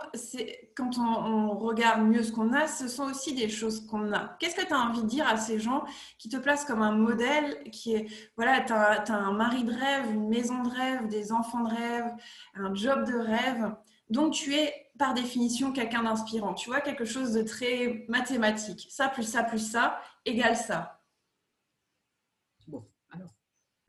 quand 0.77 0.99
on, 0.99 1.57
regarde 1.57 2.03
mieux 2.03 2.23
ce 2.23 2.33
qu'on 2.33 2.53
a, 2.53 2.67
ce 2.67 2.89
sont 2.89 3.05
aussi 3.05 3.35
des 3.35 3.49
choses 3.49 3.87
qu'on 3.87 4.13
a. 4.13 4.37
Qu'est-ce 4.39 4.57
que 4.57 4.67
tu 4.67 4.73
as 4.73 4.79
envie 4.79 5.03
de 5.03 5.09
dire 5.09 5.27
à 5.27 5.37
ces 5.37 5.59
gens 5.59 5.85
qui 6.19 6.29
te 6.29 6.37
placent 6.37 6.65
comme 6.65 6.83
un 6.83 6.93
modèle 6.93 7.63
qui 7.71 7.95
est, 7.95 8.07
voilà, 8.37 8.61
tu 8.61 8.73
as, 8.73 9.05
un 9.11 9.33
mari 9.33 9.65
de 9.65 9.73
rêve, 9.73 10.13
une 10.13 10.29
maison 10.29 10.63
de 10.63 10.69
rêve, 10.69 11.09
des 11.09 11.33
enfants 11.33 11.63
de 11.63 11.71
rêve, 11.71 12.13
un 12.55 12.75
job 12.75 13.05
de 13.05 13.17
rêve. 13.17 13.75
Donc, 14.11 14.35
tu 14.35 14.55
es 14.55 14.73
par 14.99 15.15
définition 15.15 15.73
quelqu'un 15.73 16.03
d'inspirant. 16.03 16.55
Tu 16.55 16.69
vois, 16.69 16.81
quelque 16.81 17.05
chose 17.05 17.33
de 17.33 17.43
très 17.43 18.05
mathématique. 18.09 18.87
Ça 18.91 19.09
plus 19.09 19.25
ça 19.25 19.43
plus 19.43 19.59
ça 19.59 19.99
égale 20.25 20.57
ça. 20.57 21.02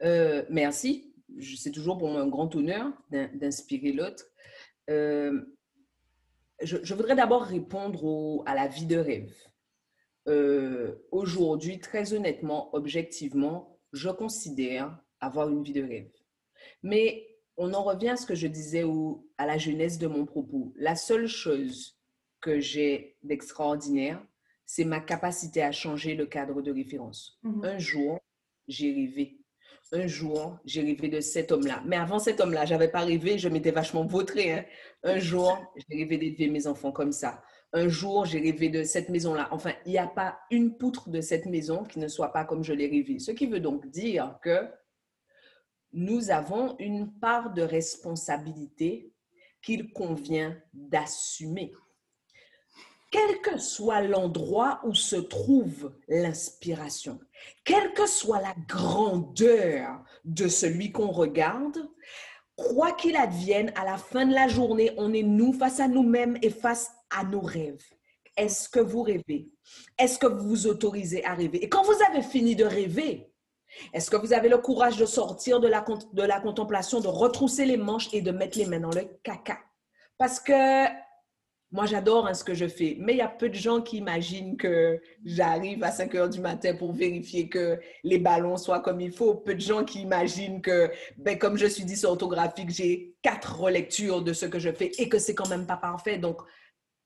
Euh, 0.04 0.44
merci. 0.50 1.14
C'est 1.58 1.72
toujours 1.72 1.98
pour 1.98 2.10
moi 2.10 2.22
un 2.22 2.28
grand 2.28 2.54
honneur 2.56 2.92
d'inspirer 3.10 3.92
l'autre. 3.92 4.26
Euh, 4.90 5.42
je, 6.62 6.94
voudrais 6.94 7.16
d'abord 7.16 7.44
répondre 7.44 8.44
à 8.46 8.54
la 8.56 8.68
vie 8.68 8.86
de 8.86 8.98
rêve. 8.98 9.34
Euh, 10.28 10.96
aujourd'hui, 11.12 11.80
très 11.80 12.14
honnêtement, 12.14 12.74
objectivement, 12.76 13.80
je 13.92 14.10
considère 14.10 14.98
avoir 15.20 15.50
une 15.50 15.64
vie 15.64 15.74
de 15.74 15.84
rêve. 15.84 16.12
Mais 16.82 17.28
on 17.58 17.74
en 17.74 17.84
revient 17.84 18.10
à 18.10 18.16
ce 18.16 18.26
que 18.26 18.36
je 18.36 18.48
disais 18.48 18.84
à 19.38 19.46
la 19.46 19.58
jeunesse 19.58 19.98
de 19.98 20.08
mon 20.08 20.26
propos. 20.26 20.74
La 20.76 20.96
seule 20.96 21.28
chose 21.28 22.00
que 22.42 22.60
j'ai 22.60 23.18
d'extraordinaire, 23.24 24.24
c'est 24.66 24.86
ma 24.86 25.00
capacité 25.00 25.62
à 25.62 25.72
changer 25.72 26.16
le 26.16 26.26
cadre 26.26 26.62
de 26.62 26.72
référence. 26.72 27.40
Mhm. 27.44 27.66
Un 27.66 27.78
jour, 27.78 28.20
j'ai 28.68 28.94
rêvé. 28.94 29.43
Un 29.92 30.08
jour, 30.08 30.58
j'ai 30.66 30.82
rêvé 30.82 31.08
de 31.08 31.22
cet 31.22 31.52
homme-là. 31.52 31.84
Mais 31.86 31.98
avant 31.98 32.18
cet 32.18 32.40
homme-là, 32.40 32.66
je 32.66 32.74
n'avais 32.74 32.88
pas 32.88 33.02
rêvé, 33.02 33.38
je 33.38 33.50
m'étais 33.50 33.72
vachement 33.72 34.06
vautrée. 34.06 34.52
Hein. 34.52 34.66
Un 35.04 35.20
jour, 35.20 35.58
j'ai 35.76 35.98
rêvé 35.98 36.18
d'élever 36.18 36.50
mes 36.50 36.66
enfants 36.66 36.92
comme 36.92 37.12
ça. 37.12 37.44
Un 37.74 37.90
jour, 37.90 38.26
j'ai 38.26 38.40
rêvé 38.40 38.70
de 38.70 38.84
cette 38.84 39.10
maison-là. 39.10 39.50
Enfin, 39.52 39.74
il 39.86 39.92
n'y 39.92 39.98
a 39.98 40.08
pas 40.08 40.40
une 40.52 40.78
poutre 40.78 41.10
de 41.10 41.22
cette 41.22 41.46
maison 41.46 41.84
qui 41.84 42.00
ne 42.00 42.08
soit 42.08 42.32
pas 42.32 42.46
comme 42.46 42.64
je 42.64 42.74
l'ai 42.74 42.88
rêvé. 42.88 43.20
Ce 43.20 43.32
qui 43.32 43.48
veut 43.48 43.60
donc 43.60 43.88
dire 43.88 44.38
que 44.42 44.68
nous 45.92 46.32
avons 46.32 46.76
une 46.80 47.12
part 47.20 47.54
de 47.54 47.62
responsabilité 47.62 49.14
qu'il 49.62 49.92
convient 49.92 50.58
d'assumer. 50.74 51.74
Quel 53.14 53.42
que 53.42 53.60
soit 53.60 54.02
l'endroit 54.02 54.82
où 54.84 54.96
se 54.96 55.16
trouve 55.16 55.94
l'inspiration, 56.08 57.20
quelle 57.64 57.94
que 57.94 58.08
soit 58.08 58.42
la 58.42 58.56
grandeur 58.68 60.04
de 60.26 60.48
celui 60.48 60.92
qu'on 60.92 61.12
regarde, 61.12 61.78
quoi 62.56 62.92
qu'il 62.94 63.16
advienne, 63.16 63.72
à 63.76 63.86
la 63.86 63.98
fin 63.98 64.26
de 64.26 64.34
la 64.34 64.48
journée, 64.48 64.96
on 64.98 65.14
est 65.14 65.22
nous 65.22 65.54
face 65.54 65.80
à 65.80 65.88
nous-mêmes 65.88 66.40
et 66.42 66.50
face 66.50 66.92
à 67.16 67.24
nos 67.24 67.42
rêves. 67.42 67.86
Est-ce 68.36 68.68
que 68.68 68.80
vous 68.80 69.04
rêvez? 69.04 69.48
Est-ce 70.00 70.18
que 70.18 70.26
vous 70.26 70.50
vous 70.50 70.66
autorisez 70.66 71.24
à 71.24 71.36
rêver? 71.36 71.64
Et 71.64 71.70
quand 71.70 71.84
vous 71.84 72.02
avez 72.10 72.24
fini 72.24 72.56
de 72.56 72.66
rêver, 72.66 73.32
est-ce 73.94 74.10
que 74.10 74.18
vous 74.18 74.34
avez 74.34 74.50
le 74.50 74.58
courage 74.58 74.98
de 74.98 75.06
sortir 75.06 75.60
de 75.60 75.68
la, 75.68 76.40
contemplation, 76.40 77.00
de 77.00 77.10
retrousser 77.10 77.66
les 77.66 77.78
manches 77.78 78.12
et 78.12 78.22
de 78.22 78.32
mettre 78.32 78.58
les 78.58 78.66
mains 78.66 78.80
dans 78.80 78.90
le 78.90 79.06
caca? 79.22 79.60
Parce 80.18 80.40
que 80.40 81.03
moi, 81.74 81.88
j'adore 81.88 82.28
hein, 82.28 82.36
ce 82.36 82.44
que 82.44 82.54
je 82.54 82.68
fais, 82.68 82.96
mais 83.00 83.14
il 83.14 83.18
y 83.18 83.22
a 83.22 83.28
peu 83.28 83.50
de 83.50 83.56
gens 83.56 83.82
qui 83.82 83.98
imaginent 83.98 84.58
que 84.58 85.02
j'arrive 85.26 85.84
à 85.84 85.90
5 85.90 86.14
heures 86.14 86.30
du 86.30 86.40
matin 86.40 86.76
pour 86.76 86.94
vérifier 86.94 87.50
que 87.50 87.80
les 88.04 88.20
ballons 88.20 88.58
soient 88.58 88.80
comme 88.80 89.02
il 89.02 89.12
faut. 89.12 89.34
Peu 89.34 89.56
de 89.56 89.60
gens 89.60 89.84
qui 89.84 90.02
imaginent 90.02 90.62
que, 90.62 90.92
ben, 91.18 91.36
comme 91.36 91.58
je 91.58 91.66
suis 91.66 91.84
dit 91.84 92.06
orthographique, 92.06 92.70
j'ai 92.70 93.16
quatre 93.24 93.60
relectures 93.60 94.22
de 94.22 94.34
ce 94.34 94.46
que 94.46 94.60
je 94.60 94.72
fais 94.72 94.92
et 95.00 95.10
que 95.10 95.18
c'est 95.18 95.34
quand 95.34 95.50
même 95.50 95.66
pas 95.66 95.78
parfait. 95.78 96.20
Donc, 96.20 96.42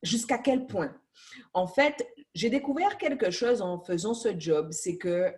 jusqu'à 0.03 0.37
quel 0.37 0.67
point? 0.67 0.93
En 1.53 1.65
fait, 1.65 2.05
j'ai 2.35 2.49
découvert 2.49 2.97
quelque 2.97 3.31
chose 3.31 3.61
en 3.61 3.79
faisant 3.79 4.13
ce 4.13 4.37
job, 4.37 4.73
c'est 4.73 4.97
que 4.97 5.33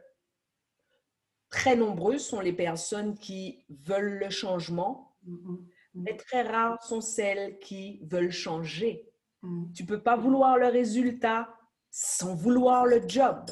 très 1.51 1.75
nombreuses 1.75 2.25
sont 2.25 2.39
les 2.39 2.53
personnes 2.53 3.15
qui 3.15 3.63
veulent 3.69 4.17
le 4.17 4.31
changement, 4.31 5.15
mm-hmm. 5.27 5.57
mais 5.93 6.17
très 6.17 6.41
rares 6.41 6.81
sont 6.83 7.01
celles 7.01 7.59
qui 7.59 8.01
veulent 8.09 8.31
changer. 8.31 9.05
Mm. 9.41 9.71
Tu 9.73 9.85
peux 9.85 10.01
pas 10.01 10.15
vouloir 10.15 10.57
le 10.57 10.67
résultat 10.67 11.53
sans 11.91 12.35
vouloir 12.35 12.85
le 12.85 13.07
job. 13.07 13.49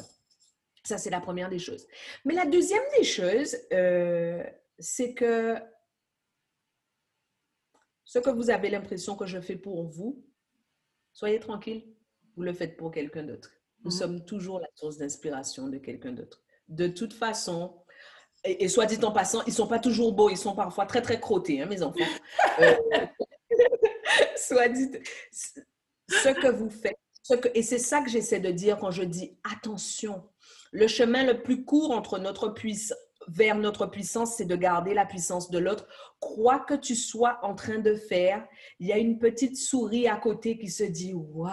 Ça, 0.84 0.98
c'est 0.98 1.10
la 1.10 1.20
première 1.20 1.48
des 1.48 1.58
choses. 1.58 1.86
Mais 2.24 2.34
la 2.34 2.46
deuxième 2.46 2.82
des 2.98 3.04
choses, 3.04 3.56
euh, 3.72 4.42
c'est 4.78 5.12
que 5.14 5.56
ce 8.04 8.18
que 8.18 8.30
vous 8.30 8.48
avez 8.48 8.70
l'impression 8.70 9.16
que 9.16 9.26
je 9.26 9.40
fais 9.40 9.56
pour 9.56 9.84
vous, 9.84 10.24
soyez 11.12 11.40
tranquille, 11.40 11.94
vous 12.36 12.42
le 12.42 12.52
faites 12.52 12.76
pour 12.76 12.90
quelqu'un 12.90 13.24
d'autre. 13.24 13.50
Nous 13.84 13.90
mm. 13.90 13.98
sommes 13.98 14.24
toujours 14.24 14.60
la 14.60 14.68
source 14.74 14.96
d'inspiration 14.96 15.68
de 15.68 15.78
quelqu'un 15.78 16.12
d'autre. 16.12 16.42
De 16.68 16.88
toute 16.88 17.12
façon, 17.12 17.82
et, 18.44 18.68
soit 18.68 18.86
dit 18.86 19.02
en 19.04 19.12
passant, 19.12 19.42
ils 19.46 19.52
sont 19.52 19.66
pas 19.66 19.78
toujours 19.78 20.12
beaux, 20.12 20.30
ils 20.30 20.36
sont 20.36 20.54
parfois 20.54 20.86
très, 20.86 21.02
très 21.02 21.18
crottés, 21.18 21.60
hein, 21.60 21.66
mes 21.66 21.82
enfants. 21.82 21.98
Euh, 22.60 22.74
soit 24.36 24.68
dit, 24.68 24.90
ce 26.08 26.28
que 26.28 26.48
vous 26.48 26.70
faites, 26.70 26.98
ce 27.22 27.34
que, 27.34 27.48
et 27.54 27.62
c'est 27.62 27.78
ça 27.78 28.00
que 28.00 28.10
j'essaie 28.10 28.40
de 28.40 28.50
dire 28.50 28.78
quand 28.78 28.90
je 28.90 29.02
dis 29.02 29.36
attention. 29.44 30.24
Le 30.72 30.86
chemin 30.86 31.24
le 31.24 31.42
plus 31.42 31.64
court 31.64 31.92
entre 31.92 32.18
notre 32.18 32.48
puissance, 32.48 32.98
vers 33.28 33.56
notre 33.56 33.86
puissance, 33.86 34.36
c'est 34.36 34.46
de 34.46 34.56
garder 34.56 34.94
la 34.94 35.04
puissance 35.04 35.50
de 35.50 35.58
l'autre. 35.58 35.86
Quoi 36.18 36.60
que 36.60 36.74
tu 36.74 36.94
sois 36.94 37.38
en 37.42 37.54
train 37.54 37.78
de 37.78 37.94
faire, 37.94 38.46
il 38.80 38.88
y 38.88 38.92
a 38.92 38.98
une 38.98 39.18
petite 39.18 39.56
souris 39.56 40.08
à 40.08 40.16
côté 40.16 40.58
qui 40.58 40.68
se 40.68 40.84
dit 40.84 41.12
Waouh, 41.14 41.52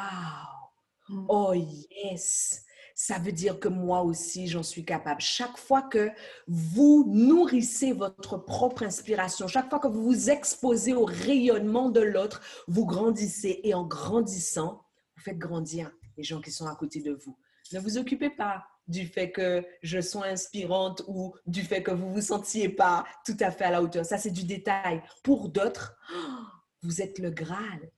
mm. 1.09 1.25
oh 1.29 1.53
yes, 1.53 2.64
ça 2.95 3.19
veut 3.19 3.33
dire 3.33 3.59
que 3.59 3.67
moi 3.67 4.03
aussi, 4.03 4.47
j'en 4.47 4.63
suis 4.63 4.85
capable. 4.85 5.19
Chaque 5.19 5.57
fois 5.57 5.81
que 5.81 6.09
vous 6.47 7.05
nourrissez 7.13 7.91
votre 7.91 8.37
propre 8.37 8.83
inspiration, 8.83 9.49
chaque 9.49 9.69
fois 9.69 9.79
que 9.79 9.89
vous 9.89 10.01
vous 10.01 10.29
exposez 10.29 10.93
au 10.93 11.03
rayonnement 11.03 11.89
de 11.89 11.99
l'autre, 11.99 12.41
vous 12.69 12.85
grandissez 12.85 13.59
et 13.63 13.73
en 13.73 13.83
grandissant, 13.83 14.85
vous 15.17 15.23
faites 15.23 15.37
grandir 15.37 15.91
les 16.17 16.23
gens 16.23 16.39
qui 16.39 16.51
sont 16.51 16.67
à 16.67 16.75
côté 16.75 17.01
de 17.01 17.11
vous. 17.11 17.37
Ne 17.73 17.79
vous 17.79 17.97
occupez 17.97 18.29
pas 18.29 18.65
du 18.87 19.05
fait 19.05 19.31
que 19.31 19.65
je 19.81 19.99
sois 19.99 20.27
inspirante 20.27 21.03
ou 21.07 21.35
du 21.45 21.63
fait 21.63 21.83
que 21.83 21.91
vous 21.91 22.07
ne 22.07 22.13
vous 22.13 22.21
sentiez 22.21 22.69
pas 22.69 23.03
tout 23.25 23.35
à 23.41 23.51
fait 23.51 23.65
à 23.65 23.71
la 23.71 23.81
hauteur. 23.81 24.05
Ça, 24.05 24.17
c'est 24.17 24.31
du 24.31 24.45
détail. 24.45 25.03
Pour 25.21 25.49
d'autres, 25.49 25.97
vous 26.81 27.01
êtes 27.01 27.19
le 27.19 27.29
Graal. 27.29 27.91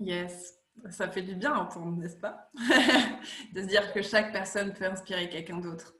Yes. 0.00 0.61
Ça 0.90 1.08
fait 1.08 1.22
du 1.22 1.34
bien 1.34 1.52
à 1.52 1.60
entendre, 1.60 1.96
n'est-ce 1.98 2.16
pas 2.16 2.50
De 3.52 3.62
se 3.62 3.66
dire 3.66 3.92
que 3.92 4.02
chaque 4.02 4.32
personne 4.32 4.72
peut 4.72 4.86
inspirer 4.86 5.28
quelqu'un 5.28 5.58
d'autre. 5.58 5.94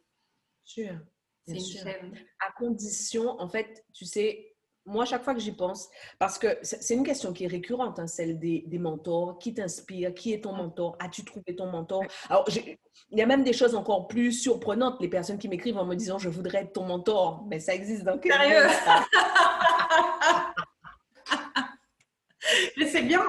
Sûr. 0.65 0.99
C'est 1.47 1.55
une 1.55 1.65
chaîne. 1.65 2.15
À 2.41 2.53
condition, 2.53 3.41
en 3.41 3.49
fait, 3.49 3.85
tu 3.93 4.05
sais, 4.05 4.53
moi, 4.85 5.05
chaque 5.05 5.23
fois 5.23 5.35
que 5.35 5.41
j'y 5.41 5.53
pense, 5.53 5.89
parce 6.19 6.39
que 6.39 6.59
c'est 6.63 6.95
une 6.95 7.05
question 7.05 7.33
qui 7.33 7.45
est 7.45 7.49
récurrente, 7.49 8.01
hein, 8.01 8.09
celle 8.09 8.39
des, 8.39 8.65
des, 8.67 8.79
mentors. 8.79 9.39
Qui 9.39 9.55
t'inspire? 9.55 10.13
Qui 10.13 10.33
est 10.33 10.43
ton 10.43 10.53
mentor? 10.53 10.97
As-tu 10.99 11.25
trouvé 11.25 11.55
ton 11.55 11.71
mentor? 11.71 12.03
Alors, 12.29 12.45
il 12.49 13.19
y 13.19 13.23
a 13.23 13.27
même 13.27 13.45
des 13.45 13.53
choses 13.53 13.77
encore 13.77 14.09
plus 14.09 14.33
surprenantes. 14.33 15.01
Les 15.01 15.09
personnes 15.09 15.39
qui 15.39 15.49
m'écrivent 15.49 15.79
en 15.79 15.87
me 15.87 15.95
disant 15.95 16.19
Je 16.19 16.29
voudrais 16.29 16.63
être 16.63 16.73
ton 16.73 16.85
mentor. 16.85 17.45
Mais 17.49 17.61
ça 17.61 17.75
existe 17.75 18.03
dans 18.03 18.19
quel 18.19 18.33
Sérieux 18.33 18.67
Mais 22.77 22.89
c'est 22.89 23.03
bien 23.03 23.23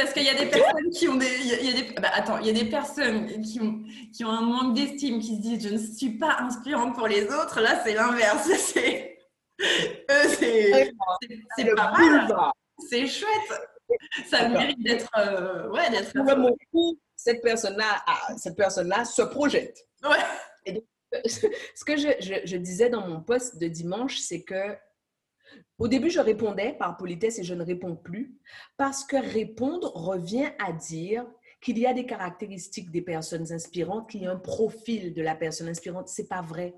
parce 0.00 0.14
qu'il 0.14 0.22
y 0.22 0.28
a 0.28 0.34
des 0.34 0.46
personnes 0.46 0.90
qui 0.90 1.08
ont 1.08 1.16
des. 1.16 1.28
Il 1.42 1.64
y 1.64 1.68
a 1.68 1.82
des 1.82 1.92
bah, 2.00 2.10
attends, 2.14 2.38
il 2.38 2.46
y 2.46 2.50
a 2.50 2.52
des 2.52 2.68
personnes 2.68 3.42
qui 3.42 3.60
ont, 3.60 3.82
qui 4.14 4.24
ont 4.24 4.30
un 4.30 4.40
manque 4.40 4.74
d'estime, 4.74 5.20
qui 5.20 5.36
se 5.36 5.40
disent 5.40 5.68
je 5.68 5.74
ne 5.74 5.78
suis 5.78 6.18
pas 6.18 6.38
inspirante 6.40 6.94
pour 6.94 7.06
les 7.06 7.24
autres. 7.24 7.60
Là, 7.60 7.82
c'est 7.84 7.94
l'inverse. 7.94 8.48
C'est. 8.68 9.18
C'est 11.58 11.74
pas 11.76 11.92
mal. 11.92 12.34
C'est 12.88 13.06
chouette. 13.06 13.60
Ça 14.26 14.48
mérite 14.48 14.82
d'être. 14.82 15.10
Euh, 15.18 15.68
ouais, 15.68 15.90
d'être. 15.90 16.12
cette 17.14 17.42
personne-là 17.42 18.02
cette 18.38 18.56
personne 18.56 18.90
se 19.04 19.22
projette. 19.22 19.86
Ouais. 20.02 20.16
Et 20.64 20.82
ce 21.28 21.84
que 21.84 21.96
je, 21.98 22.08
je, 22.20 22.34
je 22.44 22.56
disais 22.56 22.88
dans 22.88 23.06
mon 23.06 23.20
post 23.20 23.58
de 23.58 23.66
dimanche, 23.66 24.18
c'est 24.18 24.42
que 24.44 24.76
au 25.78 25.88
début, 25.88 26.10
je 26.10 26.20
répondais 26.20 26.74
par 26.78 26.96
politesse 26.96 27.38
et 27.38 27.44
je 27.44 27.54
ne 27.54 27.64
réponds 27.64 27.96
plus 27.96 28.34
parce 28.76 29.04
que 29.04 29.16
répondre 29.16 29.92
revient 29.94 30.50
à 30.58 30.72
dire 30.72 31.26
qu'il 31.60 31.78
y 31.78 31.86
a 31.86 31.92
des 31.92 32.06
caractéristiques 32.06 32.90
des 32.90 33.02
personnes 33.02 33.52
inspirantes, 33.52 34.10
qu'il 34.10 34.22
y 34.22 34.26
a 34.26 34.32
un 34.32 34.38
profil 34.38 35.12
de 35.14 35.22
la 35.22 35.34
personne 35.34 35.68
inspirante. 35.68 36.08
C'est 36.08 36.28
pas 36.28 36.42
vrai. 36.42 36.74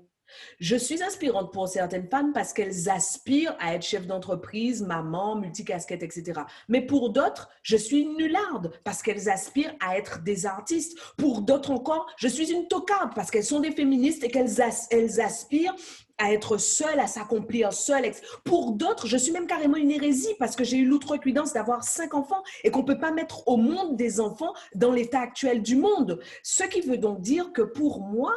Je 0.59 0.75
suis 0.75 1.01
inspirante 1.03 1.51
pour 1.51 1.67
certaines 1.67 2.07
femmes 2.07 2.33
parce 2.33 2.53
qu'elles 2.53 2.89
aspirent 2.89 3.55
à 3.59 3.75
être 3.75 3.83
chef 3.83 4.07
d'entreprise, 4.07 4.81
maman, 4.81 5.35
multicasquette, 5.35 6.03
etc. 6.03 6.41
Mais 6.67 6.81
pour 6.81 7.11
d'autres, 7.11 7.49
je 7.61 7.77
suis 7.77 8.01
une 8.01 8.17
nullarde 8.17 8.71
parce 8.83 9.01
qu'elles 9.01 9.29
aspirent 9.29 9.75
à 9.79 9.97
être 9.97 10.23
des 10.23 10.45
artistes. 10.45 10.97
Pour 11.17 11.41
d'autres 11.41 11.71
encore, 11.71 12.07
je 12.17 12.27
suis 12.27 12.51
une 12.51 12.67
tocarde 12.67 13.13
parce 13.15 13.31
qu'elles 13.31 13.43
sont 13.43 13.59
des 13.59 13.71
féministes 13.71 14.23
et 14.23 14.29
qu'elles 14.29 14.61
elles 14.91 15.21
aspirent 15.21 15.75
à 16.17 16.31
être 16.31 16.57
seules, 16.57 16.99
à 16.99 17.07
s'accomplir 17.07 17.73
seules. 17.73 18.11
Pour 18.43 18.71
d'autres, 18.71 19.07
je 19.07 19.17
suis 19.17 19.31
même 19.31 19.47
carrément 19.47 19.77
une 19.77 19.91
hérésie 19.91 20.35
parce 20.39 20.55
que 20.55 20.63
j'ai 20.63 20.77
eu 20.77 20.85
l'outrecuidance 20.85 21.53
d'avoir 21.53 21.83
cinq 21.83 22.13
enfants 22.13 22.43
et 22.63 22.71
qu'on 22.71 22.81
ne 22.81 22.87
peut 22.87 22.99
pas 22.99 23.11
mettre 23.11 23.47
au 23.47 23.57
monde 23.57 23.95
des 23.95 24.19
enfants 24.19 24.53
dans 24.75 24.91
l'état 24.91 25.21
actuel 25.21 25.61
du 25.61 25.75
monde. 25.75 26.19
Ce 26.43 26.63
qui 26.63 26.81
veut 26.81 26.97
donc 26.97 27.21
dire 27.21 27.51
que 27.53 27.61
pour 27.61 28.01
moi, 28.01 28.33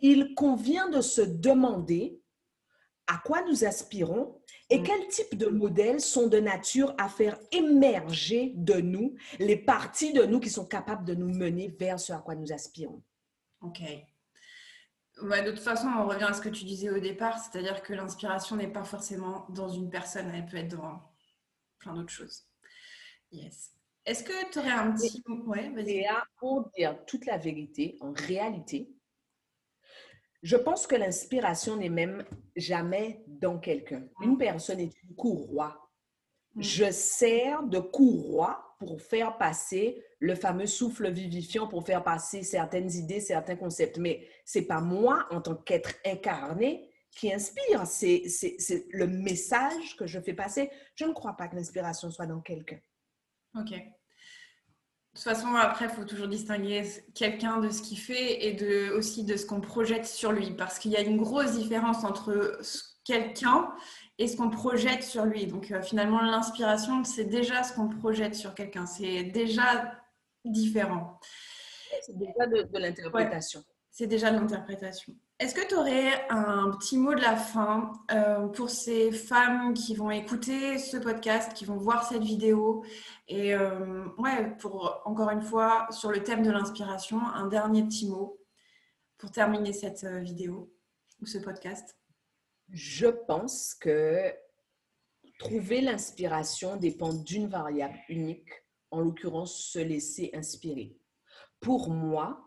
il 0.00 0.34
convient 0.34 0.88
de 0.88 1.00
se 1.00 1.22
demander 1.22 2.20
à 3.06 3.18
quoi 3.18 3.42
nous 3.42 3.64
aspirons 3.64 4.40
et 4.68 4.80
mm. 4.80 4.82
quel 4.82 5.08
type 5.08 5.36
de 5.36 5.46
modèles 5.46 6.00
sont 6.00 6.26
de 6.26 6.38
nature 6.38 6.94
à 6.98 7.08
faire 7.08 7.38
émerger 7.52 8.52
de 8.56 8.74
nous 8.74 9.14
les 9.38 9.56
parties 9.56 10.12
de 10.12 10.24
nous 10.24 10.40
qui 10.40 10.50
sont 10.50 10.66
capables 10.66 11.04
de 11.04 11.14
nous 11.14 11.32
mener 11.32 11.68
vers 11.68 12.00
ce 12.00 12.12
à 12.12 12.18
quoi 12.18 12.34
nous 12.34 12.52
aspirons. 12.52 13.02
OK. 13.60 13.80
de 15.22 15.50
toute 15.50 15.60
façon, 15.60 15.88
on 15.88 16.06
revient 16.06 16.24
à 16.24 16.32
ce 16.32 16.40
que 16.40 16.48
tu 16.48 16.64
disais 16.64 16.90
au 16.90 16.98
départ, 16.98 17.38
c'est-à-dire 17.38 17.82
que 17.82 17.94
l'inspiration 17.94 18.56
n'est 18.56 18.72
pas 18.72 18.84
forcément 18.84 19.46
dans 19.50 19.68
une 19.68 19.88
personne, 19.88 20.30
elle 20.34 20.46
peut 20.46 20.58
être 20.58 20.76
dans 20.76 21.00
plein 21.78 21.94
d'autres 21.94 22.10
choses. 22.10 22.44
Yes. 23.30 23.70
Est-ce 24.04 24.22
que 24.22 24.50
tu 24.52 24.58
aurais 24.58 24.70
un 24.70 24.92
petit 24.92 25.22
mot? 25.26 25.44
Ouais, 25.46 25.68
Léa, 25.70 26.24
pour 26.36 26.70
dire 26.76 26.96
toute 27.06 27.26
la 27.26 27.38
vérité, 27.38 27.96
en 28.00 28.12
réalité, 28.12 28.95
Je 30.42 30.56
pense 30.56 30.86
que 30.86 30.96
l'inspiration 30.96 31.76
n'est 31.76 31.88
même 31.88 32.24
jamais 32.56 33.24
dans 33.26 33.58
quelqu'un. 33.58 34.06
Une 34.22 34.34
mm. 34.34 34.38
personne 34.38 34.80
est 34.80 35.02
une 35.02 35.14
courroie. 35.16 35.90
Mm. 36.54 36.62
Je 36.62 36.90
sers 36.90 37.62
de 37.64 37.78
courroie 37.78 38.76
pour 38.78 39.00
faire 39.00 39.38
passer 39.38 40.02
le 40.18 40.34
fameux 40.34 40.66
souffle 40.66 41.10
vivifiant, 41.10 41.66
pour 41.66 41.84
faire 41.84 42.04
passer 42.04 42.42
certaines 42.42 42.90
idées, 42.90 43.20
certains 43.20 43.56
concepts. 43.56 43.98
Mais 43.98 44.26
c'est 44.44 44.66
pas 44.66 44.80
moi, 44.80 45.26
en 45.30 45.40
tant 45.40 45.54
qu'être 45.54 45.94
incarné, 46.04 46.90
qui 47.10 47.32
inspire. 47.32 47.86
C'est 47.86 48.24
le 48.90 49.06
message 49.06 49.96
que 49.96 50.06
je 50.06 50.20
fais 50.20 50.34
passer. 50.34 50.70
Je 50.94 51.04
ne 51.04 51.12
crois 51.12 51.36
pas 51.36 51.48
que 51.48 51.56
l'inspiration 51.56 52.10
soit 52.10 52.26
dans 52.26 52.40
quelqu'un. 52.40 52.78
Ok. 53.54 53.72
De 55.16 55.22
toute 55.22 55.32
façon, 55.32 55.54
après, 55.54 55.86
il 55.86 55.90
faut 55.90 56.04
toujours 56.04 56.28
distinguer 56.28 56.82
quelqu'un 57.14 57.56
de 57.56 57.70
ce 57.70 57.80
qu'il 57.80 57.98
fait 57.98 58.44
et 58.44 58.52
de, 58.52 58.90
aussi 58.90 59.24
de 59.24 59.38
ce 59.38 59.46
qu'on 59.46 59.62
projette 59.62 60.04
sur 60.04 60.30
lui. 60.30 60.50
Parce 60.50 60.78
qu'il 60.78 60.90
y 60.90 60.96
a 60.96 61.00
une 61.00 61.16
grosse 61.16 61.52
différence 61.52 62.04
entre 62.04 62.60
quelqu'un 63.02 63.72
et 64.18 64.28
ce 64.28 64.36
qu'on 64.36 64.50
projette 64.50 65.02
sur 65.02 65.24
lui. 65.24 65.46
Donc, 65.46 65.70
euh, 65.70 65.80
finalement, 65.80 66.20
l'inspiration, 66.20 67.02
c'est 67.02 67.24
déjà 67.24 67.62
ce 67.62 67.72
qu'on 67.72 67.88
projette 67.88 68.34
sur 68.34 68.54
quelqu'un. 68.54 68.84
C'est 68.84 69.22
déjà 69.22 69.90
différent. 70.44 71.18
C'est 72.02 72.18
déjà 72.18 72.46
de, 72.46 72.78
l'interprétation. 72.78 73.64
C'est 73.96 74.06
déjà 74.06 74.30
l'interprétation. 74.30 75.14
Est-ce 75.38 75.54
que 75.54 75.66
tu 75.66 75.74
aurais 75.74 76.28
un 76.28 76.70
petit 76.72 76.98
mot 76.98 77.14
de 77.14 77.20
la 77.22 77.34
fin 77.34 77.92
euh, 78.10 78.46
pour 78.48 78.68
ces 78.68 79.10
femmes 79.10 79.72
qui 79.72 79.94
vont 79.94 80.10
écouter 80.10 80.76
ce 80.76 80.98
podcast, 80.98 81.54
qui 81.54 81.64
vont 81.64 81.78
voir 81.78 82.06
cette 82.06 82.22
vidéo 82.22 82.84
Et 83.26 83.54
euh, 83.54 84.04
ouais, 84.18 84.54
pour 84.58 85.00
encore 85.06 85.30
une 85.30 85.40
fois, 85.40 85.86
sur 85.88 86.10
le 86.10 86.22
thème 86.22 86.42
de 86.42 86.50
l'inspiration, 86.50 87.22
un 87.26 87.46
dernier 87.46 87.84
petit 87.84 88.06
mot 88.06 88.38
pour 89.16 89.30
terminer 89.30 89.72
cette 89.72 90.04
euh, 90.04 90.18
vidéo 90.18 90.70
ou 91.22 91.26
ce 91.26 91.38
podcast? 91.38 91.96
Je 92.68 93.06
pense 93.06 93.74
que 93.74 94.30
trouver 95.38 95.80
l'inspiration 95.80 96.76
dépend 96.76 97.14
d'une 97.14 97.48
variable 97.48 97.98
unique, 98.10 98.50
en 98.90 99.00
l'occurrence 99.00 99.58
se 99.58 99.78
laisser 99.78 100.32
inspirer. 100.34 100.98
Pour 101.60 101.88
moi, 101.88 102.45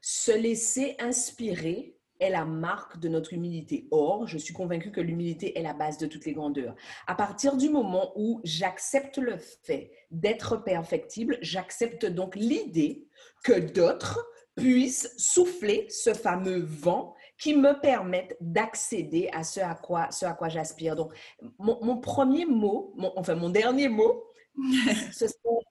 se 0.00 0.32
laisser 0.32 0.96
inspirer 0.98 1.96
est 2.20 2.30
la 2.30 2.44
marque 2.44 2.98
de 3.00 3.08
notre 3.08 3.32
humilité. 3.32 3.88
Or, 3.90 4.26
je 4.26 4.38
suis 4.38 4.52
convaincue 4.52 4.92
que 4.92 5.00
l'humilité 5.00 5.58
est 5.58 5.62
la 5.62 5.72
base 5.72 5.98
de 5.98 6.06
toutes 6.06 6.26
les 6.26 6.32
grandeurs. 6.32 6.74
À 7.06 7.14
partir 7.14 7.56
du 7.56 7.70
moment 7.70 8.12
où 8.14 8.40
j'accepte 8.44 9.18
le 9.18 9.38
fait 9.38 9.90
d'être 10.10 10.56
perfectible, 10.58 11.38
j'accepte 11.40 12.06
donc 12.06 12.36
l'idée 12.36 13.06
que 13.42 13.58
d'autres 13.58 14.24
puissent 14.54 15.14
souffler 15.16 15.86
ce 15.88 16.12
fameux 16.12 16.60
vent 16.60 17.14
qui 17.38 17.54
me 17.54 17.80
permette 17.80 18.36
d'accéder 18.40 19.30
à 19.32 19.42
ce 19.42 19.60
à 19.60 19.74
quoi, 19.74 20.10
ce 20.10 20.26
à 20.26 20.34
quoi 20.34 20.50
j'aspire. 20.50 20.94
Donc, 20.94 21.14
mon, 21.58 21.96
premier 21.96 22.44
mot, 22.44 22.94
enfin 23.16 23.34
mon 23.34 23.48
dernier 23.48 23.88
mot, 23.88 24.24
ce 25.12 25.26
sont 25.26 25.62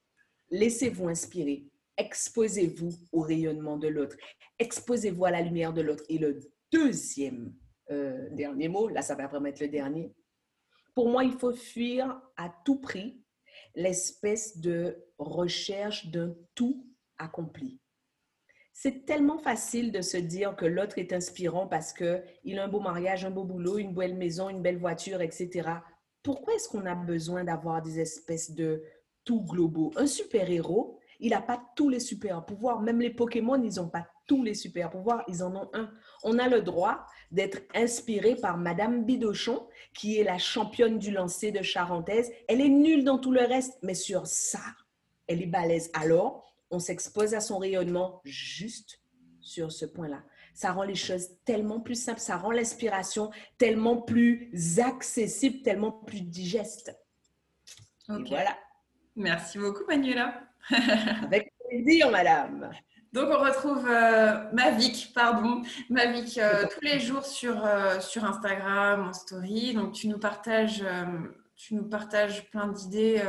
laissez-vous 0.51 1.09
inspirer 1.09 1.68
exposez-vous 1.99 2.91
au 3.11 3.21
rayonnement 3.21 3.77
de 3.77 3.87
l'autre, 3.87 4.17
exposez-vous 4.57 5.25
à 5.25 5.31
la 5.31 5.41
lumière 5.41 5.73
de 5.73 5.81
l'autre. 5.81 6.03
Et 6.09 6.17
le 6.17 6.39
deuxième 6.71 7.53
euh, 7.91 8.29
dernier 8.31 8.69
mot, 8.69 8.87
là 8.87 9.03
ça 9.03 9.15
va 9.15 9.27
vraiment 9.27 9.47
être 9.47 9.59
le 9.59 9.67
dernier, 9.67 10.11
pour 10.95 11.09
moi 11.09 11.23
il 11.23 11.33
faut 11.33 11.53
fuir 11.53 12.19
à 12.37 12.49
tout 12.65 12.79
prix 12.79 13.23
l'espèce 13.75 14.57
de 14.57 15.05
recherche 15.17 16.07
d'un 16.07 16.35
tout 16.55 16.87
accompli. 17.17 17.79
C'est 18.73 19.05
tellement 19.05 19.39
facile 19.39 19.91
de 19.91 20.01
se 20.01 20.15
dire 20.15 20.55
que 20.55 20.65
l'autre 20.65 20.99
est 20.99 21.11
inspirant 21.11 21.67
parce 21.67 21.91
qu'il 21.91 22.59
a 22.59 22.63
un 22.63 22.67
beau 22.67 22.79
mariage, 22.79 23.25
un 23.25 23.29
beau 23.29 23.43
boulot, 23.43 23.77
une 23.77 23.93
belle 23.93 24.15
maison, 24.15 24.49
une 24.49 24.61
belle 24.61 24.77
voiture, 24.77 25.21
etc. 25.21 25.69
Pourquoi 26.23 26.53
est-ce 26.53 26.69
qu'on 26.69 26.85
a 26.85 26.95
besoin 26.95 27.43
d'avoir 27.43 27.81
des 27.81 27.99
espèces 27.99 28.51
de 28.51 28.83
tout 29.25 29.41
globaux? 29.41 29.91
Un 29.97 30.07
super-héros, 30.07 30.98
il 31.19 31.31
n'a 31.31 31.41
pas 31.41 31.61
tous 31.75 31.89
les 31.89 31.99
super 31.99 32.45
pouvoirs. 32.45 32.81
Même 32.81 33.01
les 33.01 33.09
Pokémon, 33.09 33.61
ils 33.61 33.75
n'ont 33.75 33.89
pas 33.89 34.07
tous 34.27 34.43
les 34.43 34.53
super 34.53 34.89
pouvoirs. 34.89 35.23
Ils 35.27 35.43
en 35.43 35.55
ont 35.55 35.69
un. 35.73 35.91
On 36.23 36.39
a 36.39 36.47
le 36.47 36.61
droit 36.61 37.05
d'être 37.31 37.59
inspiré 37.73 38.35
par 38.35 38.57
Madame 38.57 39.03
Bidochon, 39.05 39.67
qui 39.93 40.17
est 40.17 40.23
la 40.23 40.37
championne 40.37 40.99
du 40.99 41.11
lancer 41.11 41.51
de 41.51 41.61
Charentaise. 41.61 42.31
Elle 42.47 42.61
est 42.61 42.69
nulle 42.69 43.03
dans 43.03 43.17
tout 43.17 43.31
le 43.31 43.41
reste, 43.41 43.77
mais 43.81 43.95
sur 43.95 44.27
ça, 44.27 44.61
elle 45.27 45.41
est 45.41 45.47
balèze. 45.47 45.91
Alors, 45.93 46.53
on 46.71 46.79
s'expose 46.79 47.33
à 47.33 47.41
son 47.41 47.57
rayonnement 47.57 48.21
juste 48.23 49.01
sur 49.41 49.71
ce 49.71 49.85
point-là. 49.85 50.23
Ça 50.53 50.71
rend 50.71 50.83
les 50.83 50.95
choses 50.95 51.29
tellement 51.45 51.79
plus 51.79 51.95
simples, 51.95 52.19
ça 52.19 52.37
rend 52.37 52.51
l'inspiration 52.51 53.31
tellement 53.57 54.01
plus 54.01 54.51
accessible, 54.79 55.61
tellement 55.61 55.91
plus 55.91 56.21
digeste. 56.21 56.95
Voilà. 58.07 58.57
Merci 59.15 59.57
beaucoup, 59.57 59.85
Manuela. 59.87 60.48
Avec 61.23 61.53
plaisir, 61.67 62.11
madame. 62.11 62.71
Donc, 63.11 63.29
on 63.31 63.39
retrouve 63.43 63.87
euh, 63.89 64.51
Mavic, 64.53 65.11
pardon, 65.15 65.63
Mavic 65.89 66.37
euh, 66.37 66.65
tous 66.71 66.81
les 66.81 66.99
jours 66.99 67.25
sur, 67.25 67.65
euh, 67.65 67.99
sur 67.99 68.23
Instagram, 68.23 69.07
en 69.07 69.13
story. 69.13 69.73
Donc, 69.73 69.93
tu 69.93 70.07
nous 70.07 70.19
partages, 70.19 70.83
tu 71.55 71.75
nous 71.75 71.89
partages 71.89 72.49
plein 72.51 72.67
d'idées 72.67 73.21